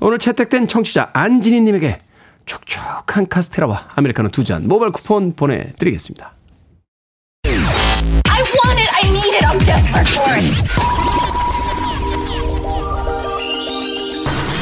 [0.00, 2.00] 오늘 채택된 청취자 안진희 님에게
[2.46, 6.32] 촉촉한 카스테라와 아메리카노 두 잔 모바일 쿠폰 보내드리겠습니다.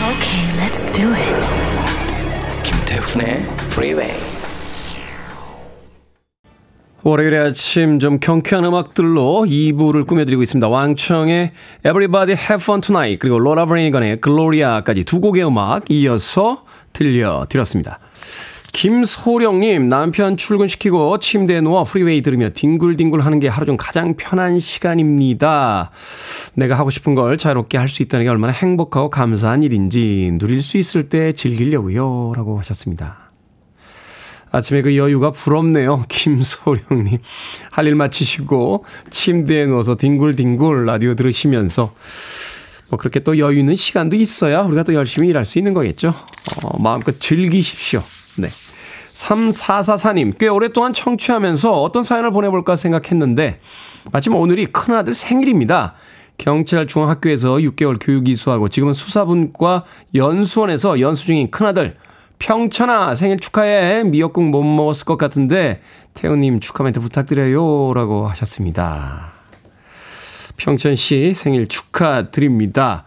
[0.09, 1.76] Okay, let's do it.
[3.07, 4.13] 김태훈의 Freeway.
[7.03, 10.69] 월요일에 아침 좀 경쾌한 음악들로 2부를 꾸며드리고 있습니다.
[10.69, 11.53] 왕청의
[11.85, 17.99] Everybody Have Fun Tonight 그리고 로라 브레니건의 Gloria까지 두 곡의 음악 이어서 들려드렸습니다.
[18.73, 25.91] 김소령님 남편 출근시키고 침대에 누워 프리웨이 들으며 뒹굴뒹굴 하는 게 하루 중 가장 편한 시간입니다.
[26.55, 30.77] 내가 하고 싶은 걸 자유롭게 할 수 있다는 게 얼마나 행복하고 감사한 일인지 누릴 수
[30.77, 33.31] 있을 때 즐기려고요 라고 하셨습니다.
[34.51, 36.05] 아침에 그 여유가 부럽네요.
[36.11, 37.19] 김소령님.
[37.71, 41.95] 할 일 마치시고 침대에 누워서 뒹굴뒹굴 라디오 들으시면서
[42.91, 46.15] 뭐 그렇게 또 여유 있는 시간도 있어야 우리가 또 열심히 일할 수 있는 거겠죠.
[46.63, 48.03] 어, 마음껏 즐기십시오.
[48.37, 48.51] 네.
[49.13, 53.61] 3444님, 꽤 오랫동안 청취하면서 어떤 사연을 보내볼까 생각했는데,
[54.13, 55.95] 마침 오늘이 큰아들 생일입니다.
[56.39, 61.97] 경찰 중학교에서 6개월 교육 이수하고 지금은 수사분과 연수원에서 연수 중인 큰아들,
[62.39, 64.05] 평천아 생일 축하해.
[64.05, 65.81] 미역국 못 먹었을 것 같은데,
[66.13, 67.95] 태우님 축하 멘트 부탁드려요.
[67.95, 69.33] 라고 하셨습니다.
[70.57, 73.05] 평천 씨 생일 축하드립니다.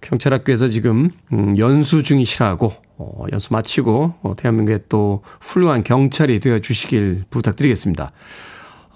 [0.00, 7.24] 경찰학교에서 지금 음, 연수 중이시라고 어, 연수 마치고 어, 대한민국의 또 훌륭한 경찰이 되어 주시길
[7.30, 8.12] 부탁드리겠습니다.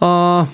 [0.00, 0.46] 어,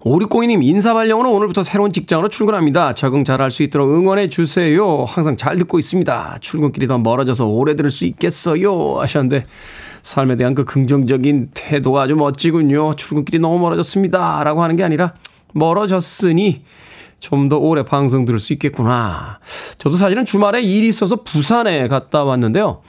[0.00, 2.94] 5602님 인사발령으로 오늘부터 새로운 직장으로 출근합니다.
[2.94, 5.04] 적응 잘할 수 있도록 응원해 주세요.
[5.04, 6.38] 항상 잘 듣고 있습니다.
[6.40, 9.00] 출근길이 더 멀어져서 오래 들을 수 있겠어요.
[9.00, 9.46] 하셨는데
[10.04, 12.94] 삶에 대한 그 긍정적인 태도가 아주 멋지군요.
[12.94, 14.44] 출근길이 너무 멀어졌습니다.
[14.44, 15.14] 라고 하는 게 아니라
[15.52, 16.62] 멀어졌으니
[17.18, 19.40] 좀 더 오래 방송 들을 수 있겠구나.
[19.78, 22.82] 저도 사실은 주말에 일이 있어서 부산에 갔다 왔는데요.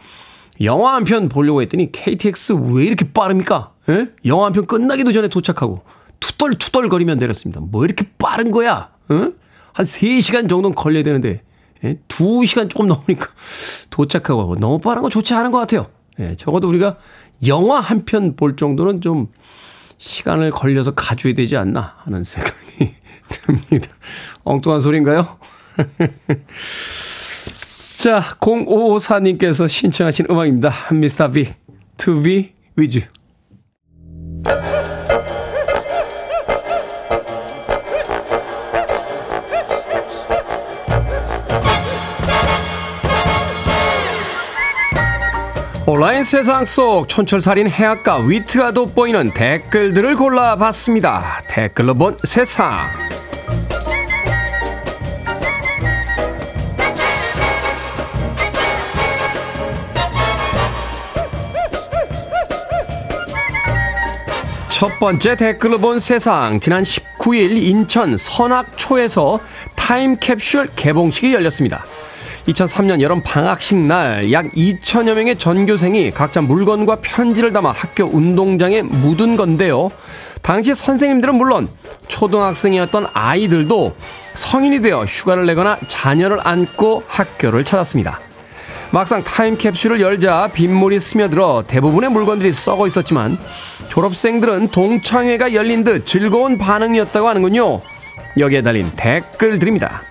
[0.61, 3.71] 영화 한 편 보려고 했더니 KTX 왜 이렇게 빠릅니까?
[3.89, 4.09] 예?
[4.25, 5.81] 영화 한 편 끝나기도 전에 도착하고
[6.19, 7.61] 투덜투덜거리면 내렸습니다.
[7.61, 8.89] 뭐 이렇게 빠른 거야?
[9.11, 9.33] 응?
[9.73, 11.41] 한 3시간 정도는 걸려야 되는데
[11.83, 11.99] 예?
[12.07, 13.27] 2시간 조금 넘으니까
[13.91, 15.87] 도착하고 너무 빠른 거 좋지 않은 것 같아요.
[16.19, 16.97] 예, 적어도 우리가
[17.45, 19.27] 영화 한 편 볼 정도는 좀
[19.99, 22.95] 시간을 걸려서 가줘야 되지 않나 하는 생각이
[23.29, 23.89] 듭니다.
[24.43, 25.37] 엉뚱한 소리인가요?
[27.97, 30.71] 자, 0554님께서 신청하신 음악입니다.
[30.91, 31.55] 미스터 빅,
[31.97, 33.07] To Be With You.
[45.89, 51.43] 온라인 세상 속 촌철살인 해악과 위트가 돋보이는 댓글들을 골라봤습니다.
[51.47, 53.06] 댓글로 본 세상.
[64.77, 66.59] 첫 번째 댓글로 본 세상.
[66.59, 69.39] 지난 19일 인천 선악초에서
[69.75, 71.83] 타임캡슐 개봉식이 열렸습니다.
[72.47, 79.35] 2003년 여름 방학식 날 약 2천여 명의 전교생이 각자 물건과 편지를 담아 학교 운동장에 묻은
[79.35, 79.89] 건데요.
[80.43, 81.69] 당시 선생님들은 물론
[82.07, 83.95] 초등학생이었던 아이들도
[84.35, 88.26] 성인이 되어 휴가를 내거나 자녀를 안고 학교를 찾았습니다.
[88.91, 93.37] 막상 타임캡슐을 열자 빗물이 스며들어 대부분의 물건들이 썩어 있었지만
[93.89, 97.81] 졸업생들은 동창회가 열린 듯 즐거운 반응이었다고 하는군요.
[98.37, 100.03] 여기에 달린 댓글들입니다.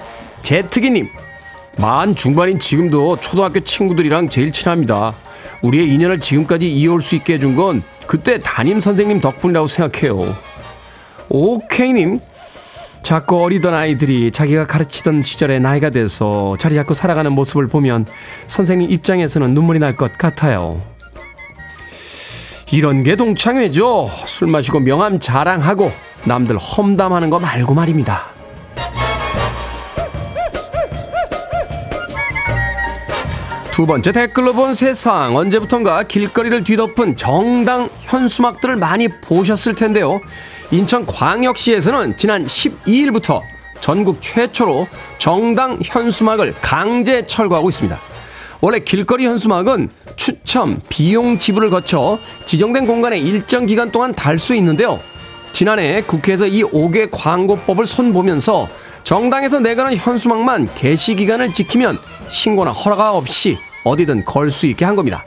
[0.43, 1.09] 제트기님,
[1.79, 5.15] 만 중반인 지금도 초등학교 친구들이랑 제일 친합니다.
[5.63, 10.37] 우리의 인연을 지금까지 이어올 수 있게 해준 건 그때 담임 선생님 덕분이라고 생각해요.
[11.29, 12.21] 오케이님,
[13.07, 18.05] 자꾸 어리던 아이들이 자기가 가르치던 시절의 나이가 돼서 자리 잡고 살아가는 모습을 보면
[18.49, 20.83] 선생님 입장에서는 눈물이 날 것 같아요.
[22.73, 24.11] 이런 게 동창회죠.
[24.27, 25.93] 술 마시고 명함 자랑하고
[26.25, 28.25] 남들 험담하는 거 말고 말입니다.
[33.71, 40.21] 두 번째 댓글로 본 세상 언제부턴가 길거리를 뒤덮은 정당 현수막들을 많이 보셨을 텐데요.
[40.71, 43.41] 인천 광역시에서는 지난 12일부터
[43.81, 47.99] 전국 최초로 정당 현수막을 강제 철거하고 있습니다.
[48.61, 54.99] 원래 길거리 현수막은 추첨, 비용 지불을 거쳐 지정된 공간에 일정 기간 동안 달 수 있는데요.
[55.53, 58.69] 지난해 국회에서 이 5개 광고법을 손보면서
[59.05, 61.99] 정당에서 내가는 현수막만 게시 기간을 지키면
[62.29, 65.25] 신고나 허락 없이 어디든 걸 수 있게 한 겁니다.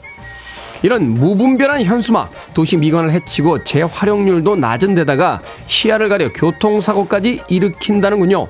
[0.82, 8.48] 이런 무분별한 현수막, 도시 미관을 해치고 재활용률도 낮은 데다가 시야를 가려 교통사고까지 일으킨다는군요.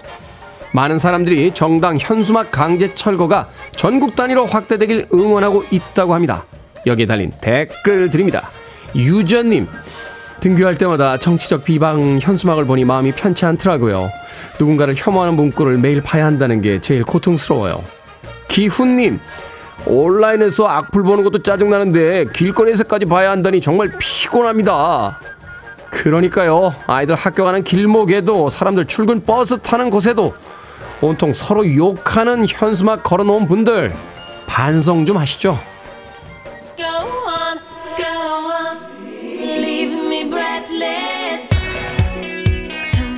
[0.72, 6.44] 많은 사람들이 정당 현수막 강제 철거가 전국 단위로 확대되길 응원하고 있다고 합니다.
[6.86, 8.50] 여기에 달린 댓글 드립니다.
[8.94, 9.66] 유전님,
[10.40, 14.08] 등교할 때마다 정치적 비방 현수막을 보니 마음이 편치 않더라고요.
[14.58, 17.82] 누군가를 혐오하는 문구를 매일 봐야 한다는 게 제일 고통스러워요.
[18.48, 19.20] 기훈님,
[19.86, 25.18] 온라인에서 악플 보는 것도 짜증나는데 길거리에서까지 봐야 한다니 정말 피곤합니다.
[25.90, 30.34] 그러니까요, 아이들 학교 가는 길목에도 사람들 출근 버스 타는 곳에도
[31.00, 33.92] 온통 서로 욕하는 현수막 걸어놓은 분들
[34.46, 35.58] 반성 좀 하시죠.
[36.76, 37.58] Go on,
[37.96, 38.04] go
[38.46, 38.78] on,
[39.58, 41.48] leave me breathless.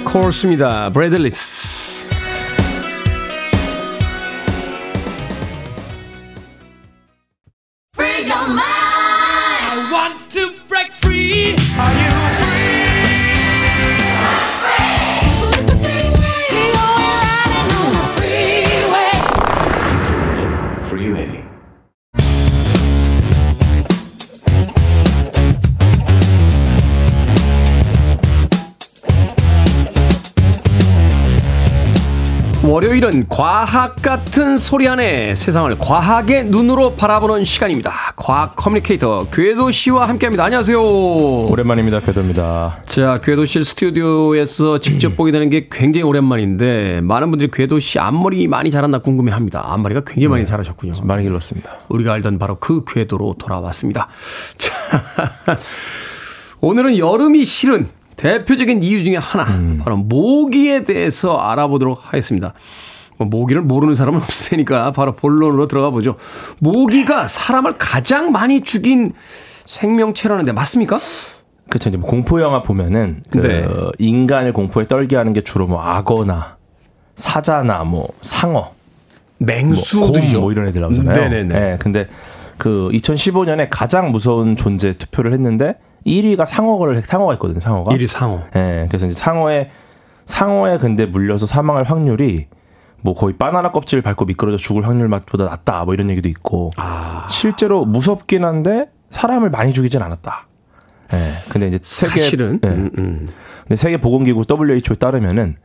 [0.04, 0.90] Corrs입니다.
[0.90, 1.81] Breathless.
[33.02, 37.92] 월요일은 과학 같은 소리 안에 세상을 과학의 눈으로 바라보는 시간입니다.
[38.14, 40.44] 과학 커뮤니케이터 궤도 씨와 함께합니다.
[40.44, 40.80] 안녕하세요.
[40.80, 42.00] 오랜만입니다.
[42.00, 42.78] 궤도입니다.
[42.86, 48.46] 자, 궤도 씨 스튜디오에서 직접 보게 되는 게 굉장히 오랜만인데 많은 분들이 궤도 씨 앞머리
[48.46, 49.72] 많이 자랐나 궁금해합니다.
[49.72, 50.94] 앞머리가 굉장히 많이 자라셨군요.
[51.02, 51.70] 많이 길렀습니다.
[51.88, 54.08] 우리가 알던 바로 그 궤도로 돌아왔습니다.
[54.56, 54.72] 자,
[56.60, 59.46] 오늘은 여름이 싫은 대표적인 이유 중에 하나,
[59.82, 62.54] 바로 모기에 대해서 알아보도록 하겠습니다.
[63.18, 66.16] 뭐 모기를 모르는 사람은 없을 테니까 바로 본론으로 들어가 보죠.
[66.60, 69.12] 모기가 사람을 가장 많이 죽인
[69.66, 70.98] 생명체라는데 맞습니까?
[71.74, 73.66] 이제 뭐 공포 영화 보면은 그 네.
[73.98, 76.58] 인간을 공포에 떨게 하는 게 주로 뭐 악어나
[77.14, 78.74] 사자나 뭐 상어, 뭐
[79.38, 80.38] 맹수들이죠.
[80.38, 81.14] 곰뭐 이런 애들 나오잖아요.
[81.14, 81.54] 네네네.
[81.54, 82.08] 예, 근데
[82.58, 87.60] 그 2015년에 가장 무서운 존재 투표를 했는데 1위가 상어를 상어가 있거든요.
[87.60, 87.94] 상어가.
[87.94, 88.42] 1위 상어.
[88.56, 89.70] 예, 그래서 이제 상어에
[90.24, 92.46] 상어에 근데 물려서 사망할 확률이
[93.02, 97.26] 뭐 거의 바나나 껍질 밟고 미끄러져 죽을 확률보다 낮다 뭐 이런 얘기도 있고 아.
[97.28, 100.46] 실제로 무섭긴 한데 사람을 많이 죽이진 않았다.
[101.12, 101.16] 예,
[101.50, 103.26] 근데 이제 세계 사실은 예, 음, 음.
[103.62, 105.56] 근데 세계 보건기구 WHO에 따르면은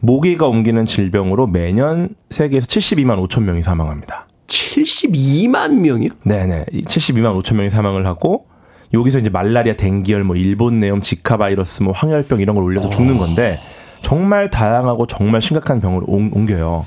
[0.00, 4.26] 모기가 옮기는 질병으로 매년 세계에서 72만 5천 명이 사망합니다.
[4.48, 6.10] 72만 명이요?
[6.24, 6.66] 네네.
[6.72, 8.46] 72만 5천 명이 사망을 하고
[8.92, 13.18] 여기서 이제 말라리아, 댕기열, 뭐 일본 내염, 지카 바이러스, 뭐 황열병 이런 걸 올려서 죽는
[13.18, 13.56] 건데
[14.02, 16.86] 정말 다양하고 정말 심각한 병으로 옮- 옮겨요.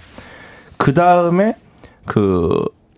[0.78, 1.56] 그 다음에
[2.06, 2.52] 그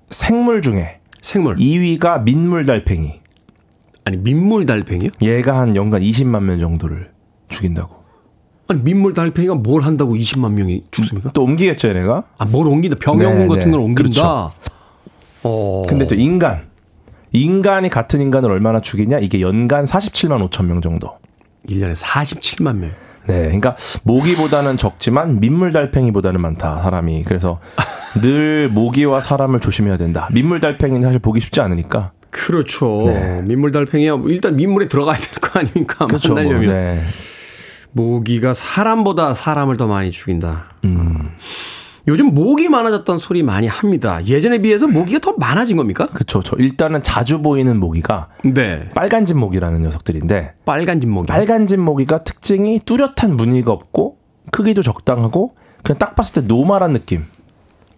[0.09, 1.55] 생물 중에 생물.
[1.57, 3.19] 2위가 민물 달팽이.
[4.05, 5.09] 아니 민물 달팽이요?
[5.21, 7.11] 얘가 한 연간 20만 명 정도를
[7.49, 7.95] 죽인다고.
[8.67, 11.31] 아니 민물 달팽이가 뭘 한다고 20만 명이 죽습니까?
[11.33, 12.23] 또 옮기겠죠, 얘네가.
[12.39, 13.71] 아 뭘 옮긴다 병영 네, 같은 네.
[13.71, 14.01] 걸 옮긴다.
[14.03, 14.51] 그렇죠.
[15.43, 15.83] 어.
[15.87, 16.69] 근데 또 인간.
[17.33, 19.19] 인간이 같은 인간을 얼마나 죽이냐?
[19.19, 21.17] 이게 연간 47만 5천 명 정도.
[21.67, 22.91] 1년에 47만 명.
[23.27, 27.23] 네, 그러니까 모기보다는 적지만 민물 달팽이보다는 많다 사람이.
[27.23, 27.59] 그래서
[28.21, 30.27] 늘 모기와 사람을 조심해야 된다.
[30.31, 32.11] 민물 달팽이는 사실 보기 쉽지 않으니까.
[32.29, 33.03] 그렇죠.
[33.07, 33.41] 네.
[33.43, 36.07] 민물 달팽이야 일단 민물에 들어가야 될 거 아닙니까?
[36.07, 36.33] 그렇죠.
[36.33, 37.01] 뭐, 만나려면 네.
[37.91, 40.65] 모기가 사람보다 사람을 더 많이 죽인다.
[40.85, 41.29] 음.
[42.07, 44.25] 요즘 모기 많아졌다는 소리 많이 합니다.
[44.25, 46.07] 예전에 비해서 모기가 더 많아진 겁니까?
[46.07, 46.41] 그렇죠.
[46.41, 48.89] 저 일단은 자주 보이는 모기가 네.
[48.95, 51.27] 빨간 집 모기라는 녀석들인데 빨간 집 모기.
[51.27, 54.17] 빨간 집 모기가 특징이 뚜렷한 무늬가 없고
[54.51, 57.25] 크기도 적당하고 그냥 딱 봤을 때 노말한 느낌.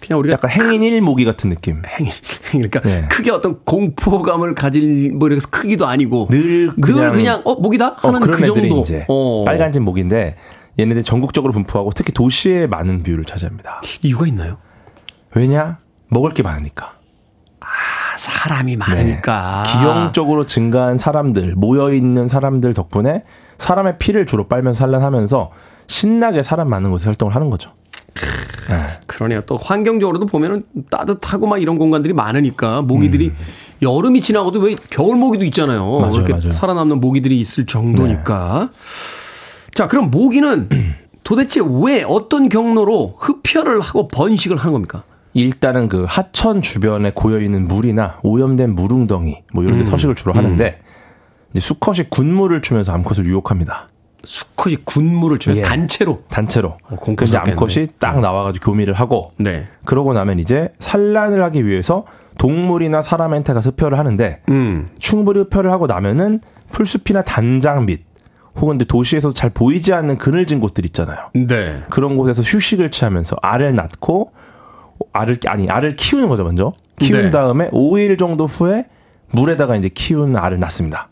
[0.05, 1.81] 그냥 우리가 약간 행인 일 모기 같은 느낌.
[1.97, 2.11] 행위.
[2.51, 3.07] 그러니까 네.
[3.09, 8.19] 크게 어떤 공포감을 가질 뭐 이렇게 크기도 아니고 늘늘 그냥, 그냥 어 모기다 어, 하는
[8.19, 8.81] 그런 그 정도.
[8.81, 9.45] 이제 어.
[9.45, 10.35] 빨간집 모기인데
[10.79, 13.79] 얘네들 전국적으로 분포하고 특히 도시에 많은 비율을 차지합니다.
[14.01, 14.57] 이유가 있나요?
[15.35, 15.79] 왜냐?
[16.09, 16.93] 먹을 게 많으니까.
[17.59, 17.65] 아,
[18.17, 19.63] 사람이 많으니까.
[19.65, 19.71] 네.
[19.71, 23.23] 기형적으로 증가한 사람들, 모여있는 사람들 덕분에
[23.57, 25.51] 사람의 피를 주로 빨면서 산란하면서
[25.87, 27.71] 신나게 사람 많은 곳에 활동을 하는 거죠.
[29.05, 29.41] 그러네요.
[29.41, 33.31] 또 환경적으로도 보면은 따뜻하고 막 이런 공간들이 많으니까 모기들이
[33.81, 35.97] 여름이 지나고도 왜 겨울 모기도 있잖아요.
[35.97, 36.01] 음.
[36.01, 36.45] 맞아요, 이렇게 맞아요.
[36.45, 36.51] 네.
[36.51, 38.69] 살아남는 모기들이 있을 정도니까.
[39.73, 40.69] 자, 그럼 모기는
[41.23, 45.03] 도대체 왜 어떤 경로로 흡혈을 하고 번식을 하는 겁니까?
[45.33, 49.85] 일단은 그 하천 주변에 고여 있는 물이나 오염된 물웅덩이 뭐 이런 데 음.
[49.85, 50.79] 서식을 주로 하는데
[51.51, 53.89] 이제 수컷이 군물을 추면서 암컷을 유혹합니다.
[54.23, 55.57] 수컷이 군물을 줘요.
[55.57, 55.61] 예.
[55.61, 56.23] 단체로.
[56.29, 56.77] 단체로.
[56.89, 57.39] 어, 그래서.
[57.39, 59.67] 암컷이 딱 나와가지고 교미를 하고 네.
[59.85, 62.05] 그러고 나면 이제 산란을 하기 위해서
[62.37, 64.87] 동물이나 사람한테 가서 흡혈을 하는데 음.
[64.99, 66.39] 충분히 흡혈을 하고 나면은
[66.71, 68.05] 풀숲이나 단장 밑
[68.55, 71.29] 혹은 도시에서 잘 보이지 않는 그늘진 곳들 있잖아요.
[71.33, 71.83] 네.
[71.89, 74.31] 그런 곳에서 휴식을 취하면서 알을 낳고
[75.11, 77.31] 알을 아니 알을 키우는 거죠 먼저 키운 네.
[77.31, 78.85] 다음에 5일 정도 후에
[79.31, 81.09] 물에다가 이제 키운 알을 낳습니다.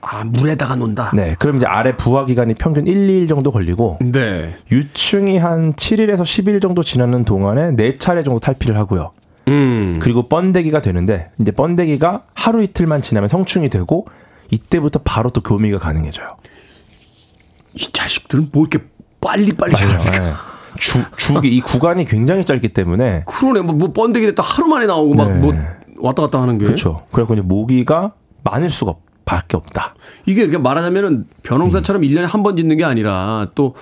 [0.00, 1.10] 아, 물에다가 논다.
[1.14, 4.54] 네, 그럼 이제 알의 부화 기간이 평균 1, 2일 정도 걸리고 네.
[4.70, 9.10] 유충이 한 7일에서 10일 정도 지나는 동안에 4차례 정도 탈피를 하고요.
[9.48, 9.98] 음.
[10.00, 14.06] 그리고 번데기가 되는데 이제 번데기가 하루 이틀만 지나면 성충이 되고
[14.50, 16.36] 이때부터 바로 또 교미가 가능해져요.
[17.78, 18.84] 이 자식들은 뭐 이렇게
[19.20, 19.74] 빨리빨리?
[19.74, 20.32] 네.
[20.78, 23.60] 주, 주기 이 구간이 굉장히 짧기 때문에 그러네.
[23.62, 25.38] 뭐, 뭐 번데기 됐다 하루 만에 나오고 막 네.
[25.40, 25.54] 뭐
[25.98, 26.66] 왔다 갔다 하는 게.
[26.66, 27.06] 그렇죠.
[27.12, 28.12] 그래서 이제 모기가
[28.44, 29.94] 많을 수가 없- 밖에 없다.
[30.26, 33.74] 이게 이렇게 말하자면은 변홍사처럼 일 1년에 한 번 짓는 게 아니라 또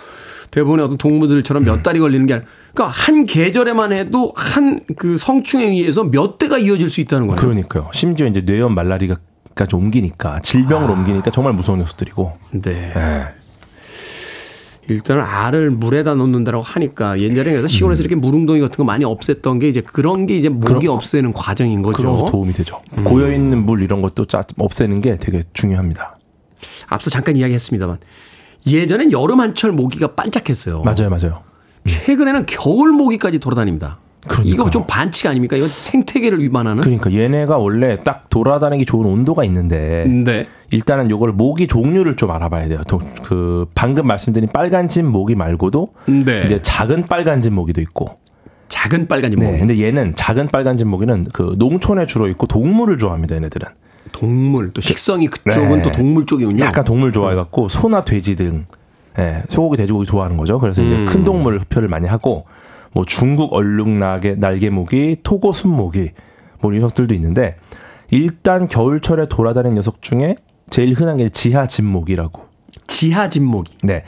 [0.53, 5.64] 대부분의 어떤 동물들처럼 몇 달이 걸리는 게 아니라 그러니까 한 계절에만 해도 한 그 성충에
[5.66, 7.38] 의해서 몇 대가 이어질 수 있다는 거예요.
[7.40, 7.90] 그러니까요.
[7.92, 12.32] 심지어 이제 뇌염 말라리가까지 옮기니까 질병으로 옮기니까 정말 무서운 녀석들이고.
[12.62, 12.92] 네.
[12.97, 13.24] 예.
[14.89, 19.68] 일단은 알을 물에다 놓는다라고 하니까 옛날에 그래서 시골에서 이렇게 물웅덩이 같은 거 많이 없앴던 게
[19.68, 20.78] 이제 그런 게 이제 모기 음.
[20.80, 21.97] 그런- 없애는 과정인 거죠.
[22.03, 22.80] 그런 도움이 되죠.
[22.99, 23.05] 음.
[23.05, 26.18] 고여 있는 물 이런 것도 짜, 없애는 게 되게 중요합니다.
[26.89, 27.99] 앞서 잠깐 이야기했습니다만
[28.66, 30.82] 예전엔 여름 한철 모기가 반짝했어요.
[30.82, 31.43] 맞아요, 맞아요.
[31.87, 33.99] 최근에는 겨울 모기까지 돌아다닙니다.
[34.29, 34.53] 그러니까요.
[34.55, 35.57] 이거 좀 반칙 아닙니까?
[35.57, 36.83] 이건 생태계를 위반하는.
[36.83, 40.47] 그러니까 얘네가 원래 딱 돌아다니기 좋은 온도가 있는데 네.
[40.72, 42.83] 일단은 요걸 모기 종류를 좀 알아봐야 돼요.
[42.89, 46.43] 도- 그 방금 말씀드린 빨간집 모기 말고도 네.
[46.47, 48.18] 이제 작은 빨간집 모기도 있고.
[48.68, 49.47] 작은 빨간이 네.
[49.47, 49.59] 모기.
[49.59, 53.37] 근데 얘는 작은 빨간집 모기는 그 농촌에 주로 있고 동물을 좋아합니다.
[53.37, 53.68] 얘네들은.
[54.12, 55.83] 동물 또 식성이 그쪽은 네.
[55.83, 56.64] 또 동물 쪽이군요.
[56.64, 58.66] 약간 동물 좋아해갖고 소나 돼지 등
[59.18, 60.59] 예, 소고기, 돼지고기 좋아하는 거죠.
[60.59, 61.07] 그래서 이제 음.
[61.07, 62.47] 큰 동물 흡혈을 많이 하고
[62.95, 66.11] 뭐 중국 얼룩나게 날개모기, 토고 순모기
[66.61, 67.57] 뭐 이런 녀석들도 있는데
[68.11, 70.36] 일단 겨울철에 돌아다니는 녀석 중에
[70.70, 72.42] 제일 흔한 게 지하 진모기라고.
[72.86, 73.78] 지하 진모기.
[73.82, 74.05] 네.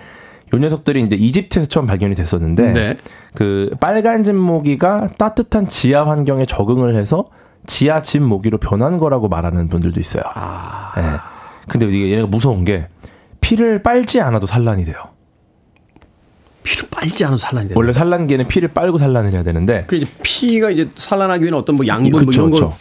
[0.54, 2.96] 요 녀석들이 이제 이집트에서 처음 발견이 됐었는데 네.
[3.34, 7.26] 그 빨간 진모기가 따뜻한 지하 환경에 적응을 해서
[7.66, 10.22] 지하 진모기로 변한 거라고 말하는 분들도 있어요.
[10.34, 10.92] 아.
[10.98, 11.02] 예.
[11.68, 12.86] 근데 이게 얘네가 무서운 게
[13.40, 14.96] 피를 빨지 않아도 산란이 돼요.
[16.66, 17.78] 피를 빨지 않아도 산란이 된다.
[17.78, 21.86] 원래 산란기에는 피를 빨고 산란을 해야 되는데 그 이제 피가 이제 산란하기 위한 어떤 뭐
[21.86, 22.76] 양분 뭐 그쵸, 이런 걸 그쵸.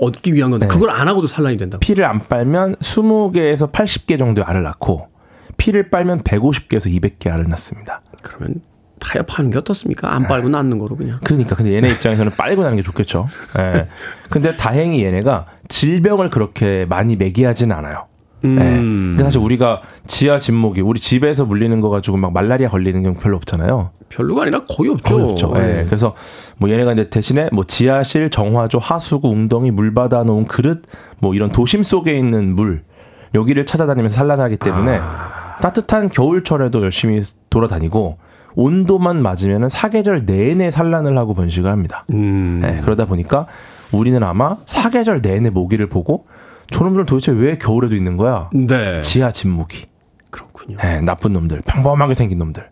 [0.00, 0.72] 얻기 위한 건데 네.
[0.72, 1.80] 그걸 안 하고도 산란이 된다고.
[1.80, 5.08] 피를 안 빨면 20개에서 80개 정도의 알을 낳고
[5.56, 8.00] 피를 빨면 150개에서 200개 알을 낳습니다.
[8.22, 8.60] 그러면
[9.00, 10.14] 타협하는 게 어떻습니까?
[10.14, 11.20] 안 빨고 낳는 거로 그냥.
[11.22, 13.28] 그러니까 근데 얘네 입장에서는 빨고 나는 게 좋겠죠.
[13.58, 13.86] 예.
[14.30, 18.06] 근데 다행히 얘네가 질병을 그렇게 많이 매기하지는 않아요.
[18.44, 18.48] 예.
[18.48, 19.12] 음.
[19.12, 23.36] 근데 사실 우리가 지하 진모기 우리 집에서 물리는 거 가지고 막 말라리아 걸리는 경우 별로
[23.36, 23.90] 없잖아요.
[24.08, 25.16] 별로가 아니라 거의 없죠.
[25.16, 25.52] 거의 없죠.
[25.56, 25.80] 예.
[25.80, 25.84] 예.
[25.84, 26.14] 그래서
[26.58, 30.82] 뭐 얘네가 이제 대신에 뭐 지하실, 정화조, 하수구, 웅덩이, 물 받아 놓은 그릇
[31.18, 32.82] 뭐 이런 도심 속에 있는 물
[33.34, 35.56] 여기를 찾아다니면서 산란하기 때문에 아.
[35.60, 37.20] 따뜻한 겨울철에도 열심히
[37.50, 38.18] 돌아다니고
[38.56, 42.04] 온도만 맞으면은 사계절 내내 산란을 하고 번식을 합니다.
[42.12, 42.62] 음.
[42.64, 43.46] 예, 그러다 보니까
[43.90, 46.26] 우리는 아마 사계절 내내 모기를 보고
[46.74, 48.50] 저놈들은 도대체 왜 겨울에도 있는 거야?
[48.52, 49.00] 네.
[49.00, 49.86] 지하 진모기.
[50.30, 50.76] 그렇군요.
[50.82, 52.68] 예, 나쁜 놈들, 평범하게 생긴 놈들.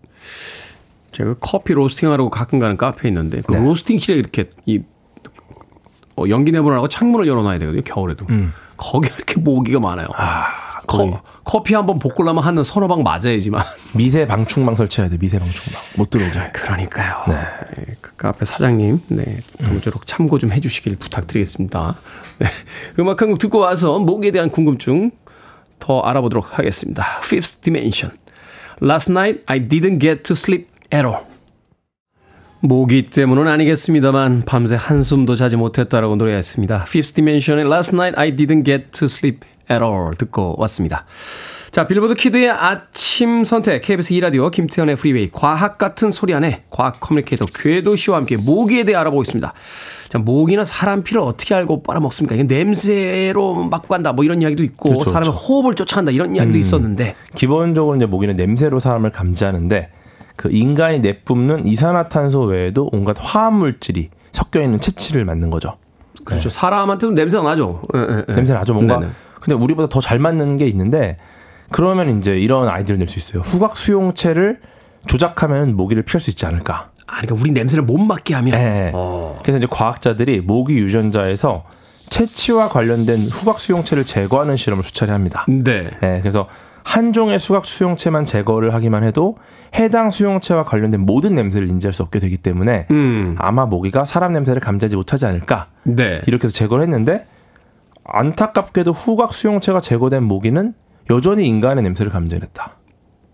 [1.12, 3.60] 제가 커피 로스팅하라고 가끔 가는 카페에 있는데 그 네.
[3.60, 4.80] 로스팅실에 이렇게 이
[6.16, 7.82] 어, 연기 내보라고 창문을 열어놔야 되거든요.
[7.82, 8.26] 겨울에도.
[8.76, 10.06] 거기 이렇게 모기가 많아요.
[10.06, 10.14] 음.
[10.16, 13.62] 아, 거의 커, 커피 한 번 볶으려면 한 서너 방 맞아야지만.
[13.94, 15.18] 미세 방충망 설치해야 돼.
[15.18, 16.52] 미세 방충망 못 들어오게.
[16.52, 17.24] 그러니까요.
[17.28, 17.34] 네.
[17.34, 21.96] 네, 그 카페 사장님, 네, 아무쪼록 참고 좀 해주시길 부탁드리겠습니다.
[22.38, 22.46] 네,
[22.98, 25.10] 음악 한 곡 듣고 와서 모기에 대한 궁금증
[25.78, 27.04] 더 알아보도록 하겠습니다.
[27.24, 28.16] Fifth Dimension.
[28.82, 31.24] Last night I didn't get to sleep at all.
[32.60, 36.84] 모기 때문은 아니겠습니다만 밤새 한숨도 자지 못했다라고 노래했습니다.
[36.86, 39.40] Fifth Dimension의 Last Night I Didn't Get to Sleep
[39.72, 41.04] at All 듣고 왔습니다.
[41.72, 47.46] 자, 빌보드 키드의 아침 선택 KBS 2라디오 김태훈의 프리웨이 과학 같은 소리 하네 과학 커뮤니케이터
[47.46, 49.54] 궤도 씨와 함께 모기에 대해 알아보고 있습니다.
[50.10, 52.34] 자, 모기는 사람 피를 어떻게 알고 빨아먹습니까?
[52.34, 55.46] 이게 냄새로 막고 간다 뭐 이런 이야기도 있고 그렇죠, 사람의 그렇죠.
[55.46, 59.88] 호흡을 쫓아간다 이런 이야기도 있었는데 기본적으로 이제 모기는 냄새로 사람을 감지하는데
[60.36, 65.78] 그 인간이 내뿜는 이산화탄소 외에도 온갖 화합 물질이 섞여 있는 채취를 만든 거죠.
[66.26, 66.50] 그렇죠.
[66.50, 67.80] 사람한테도 냄새가 나죠.
[67.94, 68.34] 예, 예, 예.
[68.34, 68.74] 냄새 나죠.
[68.74, 69.12] 뭔가 네네.
[69.42, 71.16] 근데 우리보다 더 잘 맞는 게 있는데
[71.70, 73.42] 그러면 이제 이런 아이디어를 낼 수 있어요.
[73.42, 74.60] 후각 수용체를
[75.06, 76.88] 조작하면 모기를 피할 수 있지 않을까.
[77.06, 78.90] 아, 그러니까 우리 냄새를 못 맡게 하면 예.
[78.94, 79.38] 어.
[79.42, 81.64] 그래서 이제 과학자들이 모기 유전자에서
[82.10, 85.44] 채취와 관련된 후각 수용체를 제거하는 실험을 수차례 합니다.
[85.48, 85.90] 네.
[86.00, 86.46] 네, 그래서
[86.84, 89.36] 한 종의 수각 수용체만 제거를 하기만 해도
[89.76, 93.34] 해당 수용체와 관련된 모든 냄새를 인지할 수 없게 되기 때문에 음.
[93.38, 96.20] 아마 모기가 사람 냄새를 감지하지 못하지 않을까 네.
[96.26, 97.24] 이렇게 해서 제거를 했는데
[98.04, 100.74] 안타깝게도 후각 수용체가 제거된 모기는
[101.10, 102.76] 여전히 인간의 냄새를 감지했다.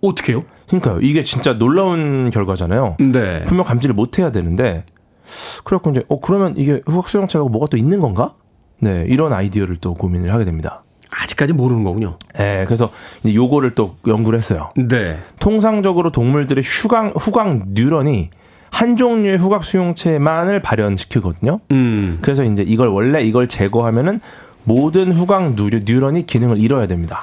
[0.01, 0.45] 어떻게요?
[0.69, 1.01] 그러니까요.
[1.01, 2.97] 이게 진짜 놀라운 결과잖아요.
[3.01, 3.45] 네.
[3.45, 4.85] 분명 감지를 못 해야 되는데
[5.64, 8.35] 그래갖고 이제 어 그러면 이게 후각 수용체가 뭐가 또 있는 건가?
[8.81, 10.85] 네 이런 아이디어를 또 고민을 하게 됩니다.
[11.11, 12.16] 아직까지 모르는 거군요.
[12.39, 12.91] 예, 그래서
[13.27, 14.71] 요거를 또 연구를 했어요.
[14.77, 15.19] 네.
[15.41, 18.31] 통상적으로 동물들의 휴강, 후각 뉴런이
[18.71, 21.61] 한 종류의 후각 수용체만을 발현시키거든요.
[21.73, 22.19] 음.
[22.21, 24.21] 그래서 이제 이걸 원래 이걸 제거하면은
[24.69, 27.23] 모든 후각 누- 뉴런 이 기능을 잃어야 됩니다.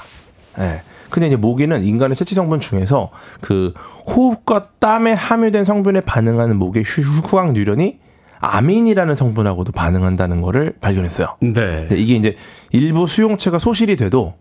[0.59, 0.81] 예.
[1.11, 3.73] 근데 이제 모기는 인간의 세치 성분 중에서 그
[4.07, 7.99] 호흡과 땀에 함유된 성분에 반응하는 모기의 휴- 후각 뉴런이
[8.39, 11.37] 아민이라는 성분하고도 반응한다는 거를 발견했어요.
[11.41, 11.87] 네.
[11.91, 12.35] 이게 이제
[12.71, 14.33] 일부 수용체가 소실이 돼도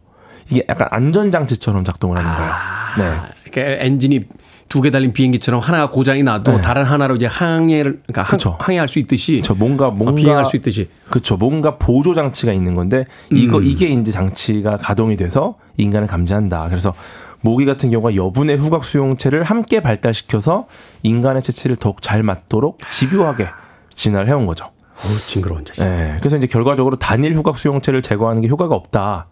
[0.50, 2.52] 이게 약간 안전장치처럼 작동을 하는 거예요.
[2.98, 3.18] 네.
[3.44, 4.20] 이렇게 엔진이
[4.68, 8.38] 두 개 달린 비행기처럼 하나가 고장이 나도 다른 하나로 이제 항해를 그러니까 항.
[8.58, 11.36] 항해할 수 있듯이 저 뭔가 뭔가 어, 비행할 수 있듯이 그렇죠.
[11.36, 13.64] 뭔가 보조 장치가 있는 건데 이거 음.
[13.64, 16.68] 이게 이제 장치가 가동이 돼서 인간을 감지한다.
[16.68, 16.92] 그래서
[17.40, 20.66] 모기 같은 경우가 여분의 후각 수용체를 함께 발달시켜서
[21.02, 23.48] 인간의 채취를 더욱 잘 맞도록 집요하게
[23.94, 24.70] 진화를 해온 거죠.
[24.96, 25.82] 어우, 징그러운 자식.
[25.84, 26.16] 예.
[26.20, 29.26] 그래서 이제 결과적으로 단일 후각 수용체를 제거하는 게 효과가 없다.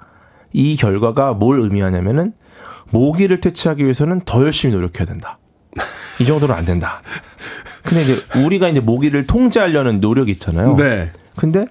[0.53, 2.35] 이 결과가 뭘 의미하냐면은
[2.93, 5.38] 모기를 퇴치하기 위해서는 더 열심히 노력해야 된다.
[6.20, 7.03] 이 정도는 안 된다.
[7.82, 8.14] 근데 이제
[8.45, 10.76] 우리가 이제 모기를 통제하려는 노력이 있잖아요.
[10.76, 11.11] 네.
[11.36, 11.64] 근데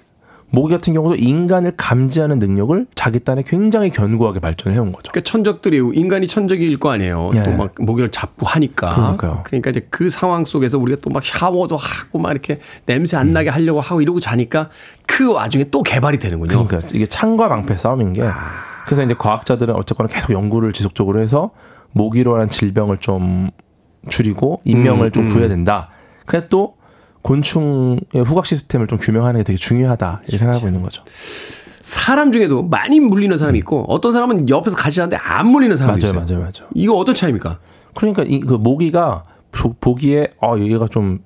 [0.54, 5.10] 모기 같은 경우도 인간을 감지하는 능력을 자기 딴에 굉장히 견고하게 발전을 해온 거죠.
[5.14, 7.30] 그 천적들이 인간이 천적일 거 아니에요.
[7.36, 7.44] 예.
[7.44, 8.94] 또막 모기를 잡고 하니까.
[8.94, 9.44] 그러니까요.
[9.46, 13.50] 그러니까 이제 그 상황 속에서 우리가 또 막 샤워도 하고 막 이렇게 냄새 안 나게
[13.50, 14.70] 하려고 하고 이러고 자니까
[15.08, 16.68] 그 와중에 또 개발이 되는군요.
[16.68, 18.24] 그러니까 이게 창과 방패 싸움인 게
[18.86, 21.52] 그래서 이제 과학자들은 어쨌거나 계속 연구를 지속적으로 해서
[21.92, 23.50] 모기로 하는 질병을 좀
[24.10, 25.30] 줄이고 인명을 음, 좀 음.
[25.30, 25.90] 구해야 된다.
[26.26, 26.76] 그래 또
[27.22, 31.04] 곤충의 후각 시스템을 좀 규명하는 게 되게 중요하다 이렇게 생각하고 있는 거죠.
[31.82, 36.14] 사람 중에도 많이 물리는 사람이 있고 어떤 사람은 옆에서 같이 자는데 안 물리는 사람이 맞아요,
[36.14, 36.26] 있어요.
[36.26, 36.70] 맞아요, 맞아요.
[36.74, 37.60] 이거 어떤 차이입니까?
[37.96, 41.20] 그러니까 이 그 모기가 조- 보기에 아 얘가 좀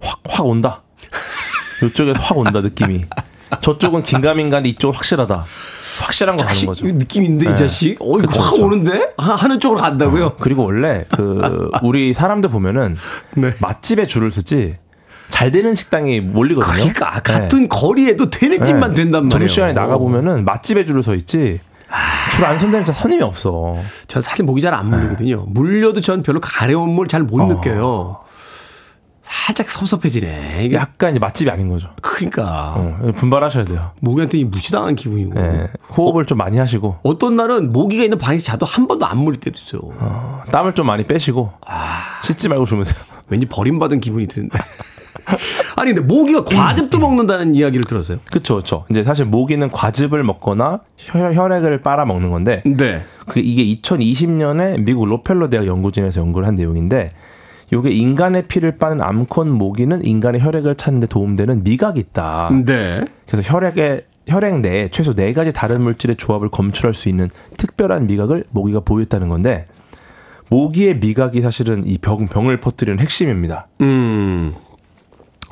[0.00, 0.82] 확 확 온다.
[1.82, 3.04] 이쪽에서 확 온다 느낌이.
[3.60, 5.44] 저쪽은 긴가민가인데 이쪽은 확실하다.
[6.00, 6.86] 확실한 거 가는 자식, 거죠.
[6.86, 7.54] 느낌인데 이 네.
[7.54, 7.96] 자식.
[8.00, 8.64] 어, 이거 그쵸, 확 그쵸.
[8.64, 9.12] 오는데?
[9.16, 10.36] 하- 하는 쪽으로 간다고요?
[10.40, 12.96] 그리고 원래 그 우리 사람들 보면은
[13.34, 13.52] 네.
[13.60, 14.76] 맛집에 줄을 서지
[15.30, 16.72] 잘 되는 식당이 몰리거든요.
[16.74, 19.30] 그러니까 같은 거리에도 되는 집만 된단 말이에요.
[19.30, 21.60] 점심시간에 나가 보면은 맛집에 줄을 서 있지.
[22.32, 23.76] 줄안 선다면 진짜 손님이 없어.
[24.08, 25.44] 전 사실 목이 잘 안 물리거든요.
[25.48, 28.16] 물려도 전 별로 가려운 물 잘 못 느껴요.
[29.34, 30.62] 살짝 섭섭해지네.
[30.64, 31.90] 이게 약간 이제 맛집이 아닌 거죠.
[32.00, 33.90] 그러니까 어, 분발하셔야 돼요.
[34.00, 35.38] 모기한테 이 무시당한 기분이고.
[35.38, 39.40] 예, 호흡을 좀 많이 하시고 어떤 날은 모기가 있는 방에서 자도 한 번도 안 물릴
[39.40, 40.42] 때도 있어요.
[40.50, 41.52] 땀을 좀 많이 빼시고
[42.22, 42.96] 씻지 말고 주무세요.
[43.28, 44.58] 왠지 버림받은 기분이 드는데.
[45.76, 48.18] 아니 근데 모기가 과즙도 먹는다는 이야기를 들었어요.
[48.30, 48.84] 그렇죠, 그렇죠.
[48.90, 53.04] 이제 사실 모기는 과즙을 먹거나 혈, 혈액을 빨아 먹는 건데 네.
[53.28, 57.12] 그 이게 2020년에 미국 로펠러 대학 연구진에서 연구를 한 내용인데
[57.72, 62.50] 요게 인간의 피를 빠는 암콘 모기는 인간의 혈액을 찾는데 도움되는 미각이 있다.
[62.64, 63.04] 네.
[63.26, 68.44] 그래서 혈액에 혈액 내에 최소 네 가지 다른 물질의 조합을 검출할 수 있는 특별한 미각을
[68.50, 69.66] 모기가 보였다는 건데
[70.50, 73.66] 모기의 미각이 사실은 이 병, 병을 퍼뜨리는 핵심입니다.
[73.80, 74.54] 음.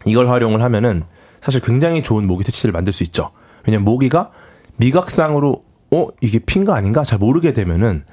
[0.05, 1.03] 이걸 활용을 하면은
[1.41, 3.31] 사실 굉장히 좋은 모기 퇴치를 만들 수 있죠.
[3.67, 4.31] 왜냐면 모기가
[4.77, 8.05] 미각상으로 어 이게 핀가 아닌가 잘 모르게 되면은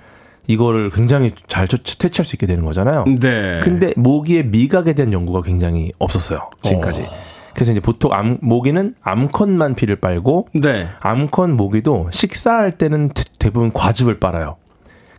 [0.48, 3.06] 이거를 굉장히 잘 퇴- 퇴치할 수 있게 되는 거잖아요.
[3.20, 3.60] 네.
[3.64, 7.06] 근데 모기의 미각에 대한 연구가 굉장히 없었어요 지금까지.
[7.54, 10.88] 그래서 이제 보통 암, 모기는 암컷만 피를 빨고 네.
[11.02, 14.56] 암컷 모기도 식사할 때는 대- 대부분 과즙을 빨아요.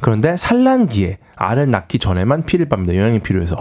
[0.00, 2.94] 그런데 산란기에 알을 낳기 전에만 피를 빱니다.
[2.96, 3.56] 영양이 필요해서.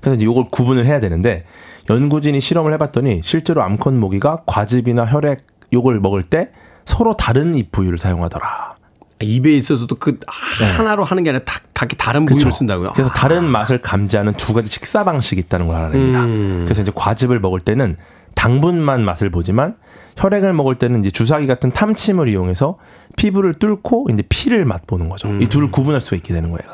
[0.00, 1.44] 그래서 이제 이걸 구분을 해야 되는데
[1.88, 6.50] 연구진이 실험을 해봤더니 실제로 암컷 모기가 과즙이나 혈액 요걸 먹을 때
[6.84, 8.76] 서로 다른 입 부위를 사용하더라.
[9.20, 12.56] 입에 있어서도 그 하나로 하는 게 아니라 다 각기 다른 부위를 그쵸.
[12.56, 12.92] 쓴다고요?
[12.94, 16.24] 그래서 다른 맛을 감지하는 두 가지 식사 방식이 있다는 걸 알아냅니다.
[16.24, 16.62] 음.
[16.64, 17.96] 그래서 이제 과즙을 먹을 때는
[18.34, 19.76] 당분만 맛을 보지만
[20.16, 22.78] 혈액을 먹을 때는 이제 주사기 같은 탐침을 이용해서
[23.16, 25.32] 피부를 뚫고 이제 피를 맛보는 거죠.
[25.40, 26.70] 이 둘을 구분할 수가 있게 되는 거예요.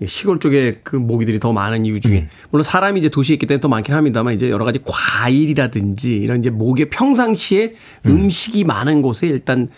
[0.00, 3.60] 이 시골 쪽에 그 모기들이 더 많은 이유 중에 물론 사람이 이제 도시에 있기 때문에
[3.60, 7.74] 더 많긴 합니다만 이제 여러 가지 과일이라든지 이런 이제 모기의 평상시에
[8.06, 8.28] 음.
[8.28, 9.68] 식이 많은 곳에 일단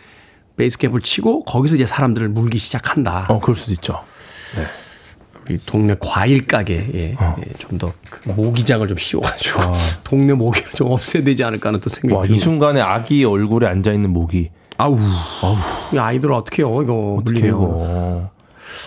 [0.56, 3.26] 베이스 캠프를 치고 거기서 이제 사람들을 물기 시작한다.
[3.28, 4.00] 어, 그럴 수도 있죠.
[5.48, 9.60] 우리 동네 과일 가게에 예, 좀더 그 모기장을 좀 씌워가지고
[10.02, 12.40] 동네 모기를 좀 없애야 되지 않을까 하는 또 생각이 와, 이.
[12.40, 14.48] 순간에 아기 얼굴에 앉아 있는 모기.
[14.78, 14.98] 아우,
[15.94, 18.28] 이 아이들 어떻게 해요 이거 어떻게 물리면.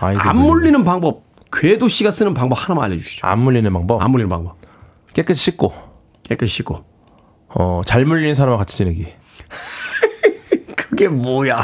[0.02, 3.26] 안 물리는 방법 궤도 씨가 쓰는 방법 하나만 알려주시죠.
[3.26, 4.02] 안 물리는 방법.
[4.02, 4.58] 안 물리는 방법.
[5.14, 5.74] 깨끗이 씻고
[6.24, 6.84] 깨끗이 씻고.
[7.56, 9.08] 어, 잘 물리는 사람과 같이 지내기.
[11.00, 11.64] 그게 뭐야?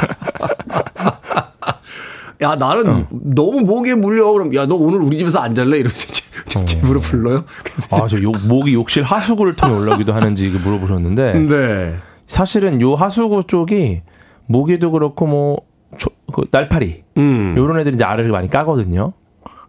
[2.42, 6.24] 야 나는 너무 목에 물려 그럼 야 너 오늘 우리 집에서 안 잘래 이러면서 집-
[6.48, 7.44] 집- 집으로 불러요.
[7.92, 11.96] 아, 저 욕, 모기 욕실 하수구를 통해 올라오기도 하는지 그 물어보셨는데 네.
[12.26, 14.02] 사실은 요 하수구 쪽이
[14.46, 15.58] 모기도 그렇고 뭐
[15.98, 17.54] 조, 그 날파리 음.
[17.56, 19.12] 요런 애들이 이제 알을 많이 까거든요.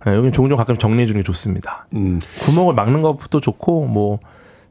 [0.07, 1.87] 예, 여기 종종 가끔 정리해 주는 게 좋습니다.
[2.41, 4.19] 구멍을 막는 것도 좋고 뭐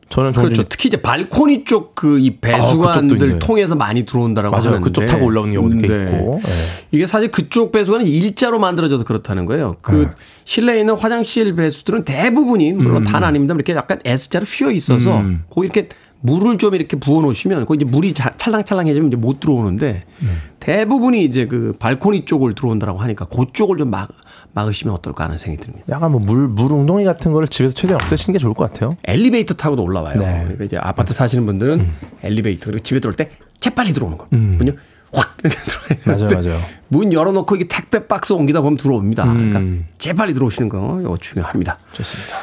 [0.09, 0.62] 저는 그렇죠.
[0.68, 3.38] 특히 이제 발코니 쪽 그이 아, 배수관들 이제.
[3.40, 4.68] 통해서 많이 들어온다라고 맞아요.
[4.68, 5.94] 하는데 그쪽 타고 올라오는 경우도 꽤 네.
[6.04, 6.40] 있고.
[6.46, 6.52] 예.
[6.92, 9.74] 이게 사실 그쪽 배수관은 일자로 만들어져서 그렇다는 거예요.
[9.82, 10.11] 그 네.
[10.44, 13.54] 실내에 있는 화장실 배수들은 대부분이 물론 다는 아닙니다.
[13.54, 15.42] 이렇게 약간 S자로 휘어 있어서 음.
[15.50, 15.88] 거기 이렇게
[16.21, 20.41] 물을 좀 이렇게 부어 놓으시면 거기 이제 물이 자- 찰랑찰랑해지면 이제 못 들어오는데 음.
[20.61, 24.09] 대부분이 이제 그 발코니 쪽을 들어온다라고 하니까 그쪽을 좀 막,
[24.53, 25.85] 막으시면 어떨까 하는 생각이 듭니다.
[25.89, 28.97] 약간 뭐 물 물 웅덩이 같은 거를 집에서 최대한 없애시는 게 좋을 것 같아요.
[29.07, 30.19] 엘리베이터 타고도 올라와요.
[30.19, 30.41] 네.
[30.43, 31.87] 그러니까 이제 아파트 사시는 분들은
[32.23, 34.27] 엘리베이터 그리고 집에 들어올 때 재빨리 들어오는 거.
[34.31, 34.73] 문요
[35.12, 35.57] 확 이렇게
[36.05, 36.29] 들어와요.
[36.31, 36.61] 맞아요, 맞아요.
[36.89, 39.25] 문 열어놓고 이게 택배 박스 옮기다 보면 들어옵니다.
[39.33, 41.79] 그러니까 재빨리 들어오시는 거 이거 중요합니다.
[41.93, 42.37] 좋습니다.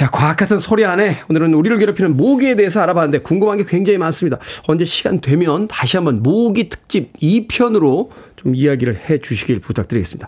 [0.00, 4.38] 자, 과학 같은 소리 안에 오늘은 우리를 괴롭히는 모기에 대해서 알아봤는데 궁금한 게 굉장히 많습니다.
[4.66, 10.26] 언제 시간 되면 다시 한번 모기 특집 2편으로 좀 이야기를 해 주시길 부탁드리겠습니다.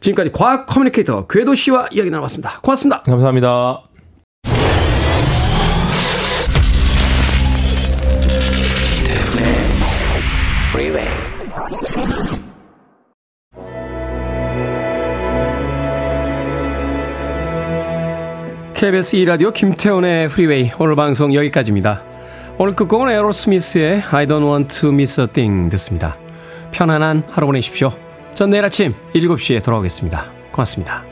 [0.00, 2.60] 지금까지 과학 커뮤니케이터 궤도 씨와 이야기 나눠봤습니다.
[2.62, 3.02] 고맙습니다.
[3.02, 3.89] 감사합니다.
[18.80, 22.02] KBS 2라디오 김태훈의 프리웨이 오늘 방송 여기까지입니다.
[22.56, 26.16] 오늘 끝곡은 에어로스미스의 I don't want to miss a thing 듣습니다.
[26.70, 27.92] 편안한 하루 보내십시오.
[28.32, 30.32] 전 내일 아침 7시에 돌아오겠습니다.
[30.50, 31.09] 고맙습니다.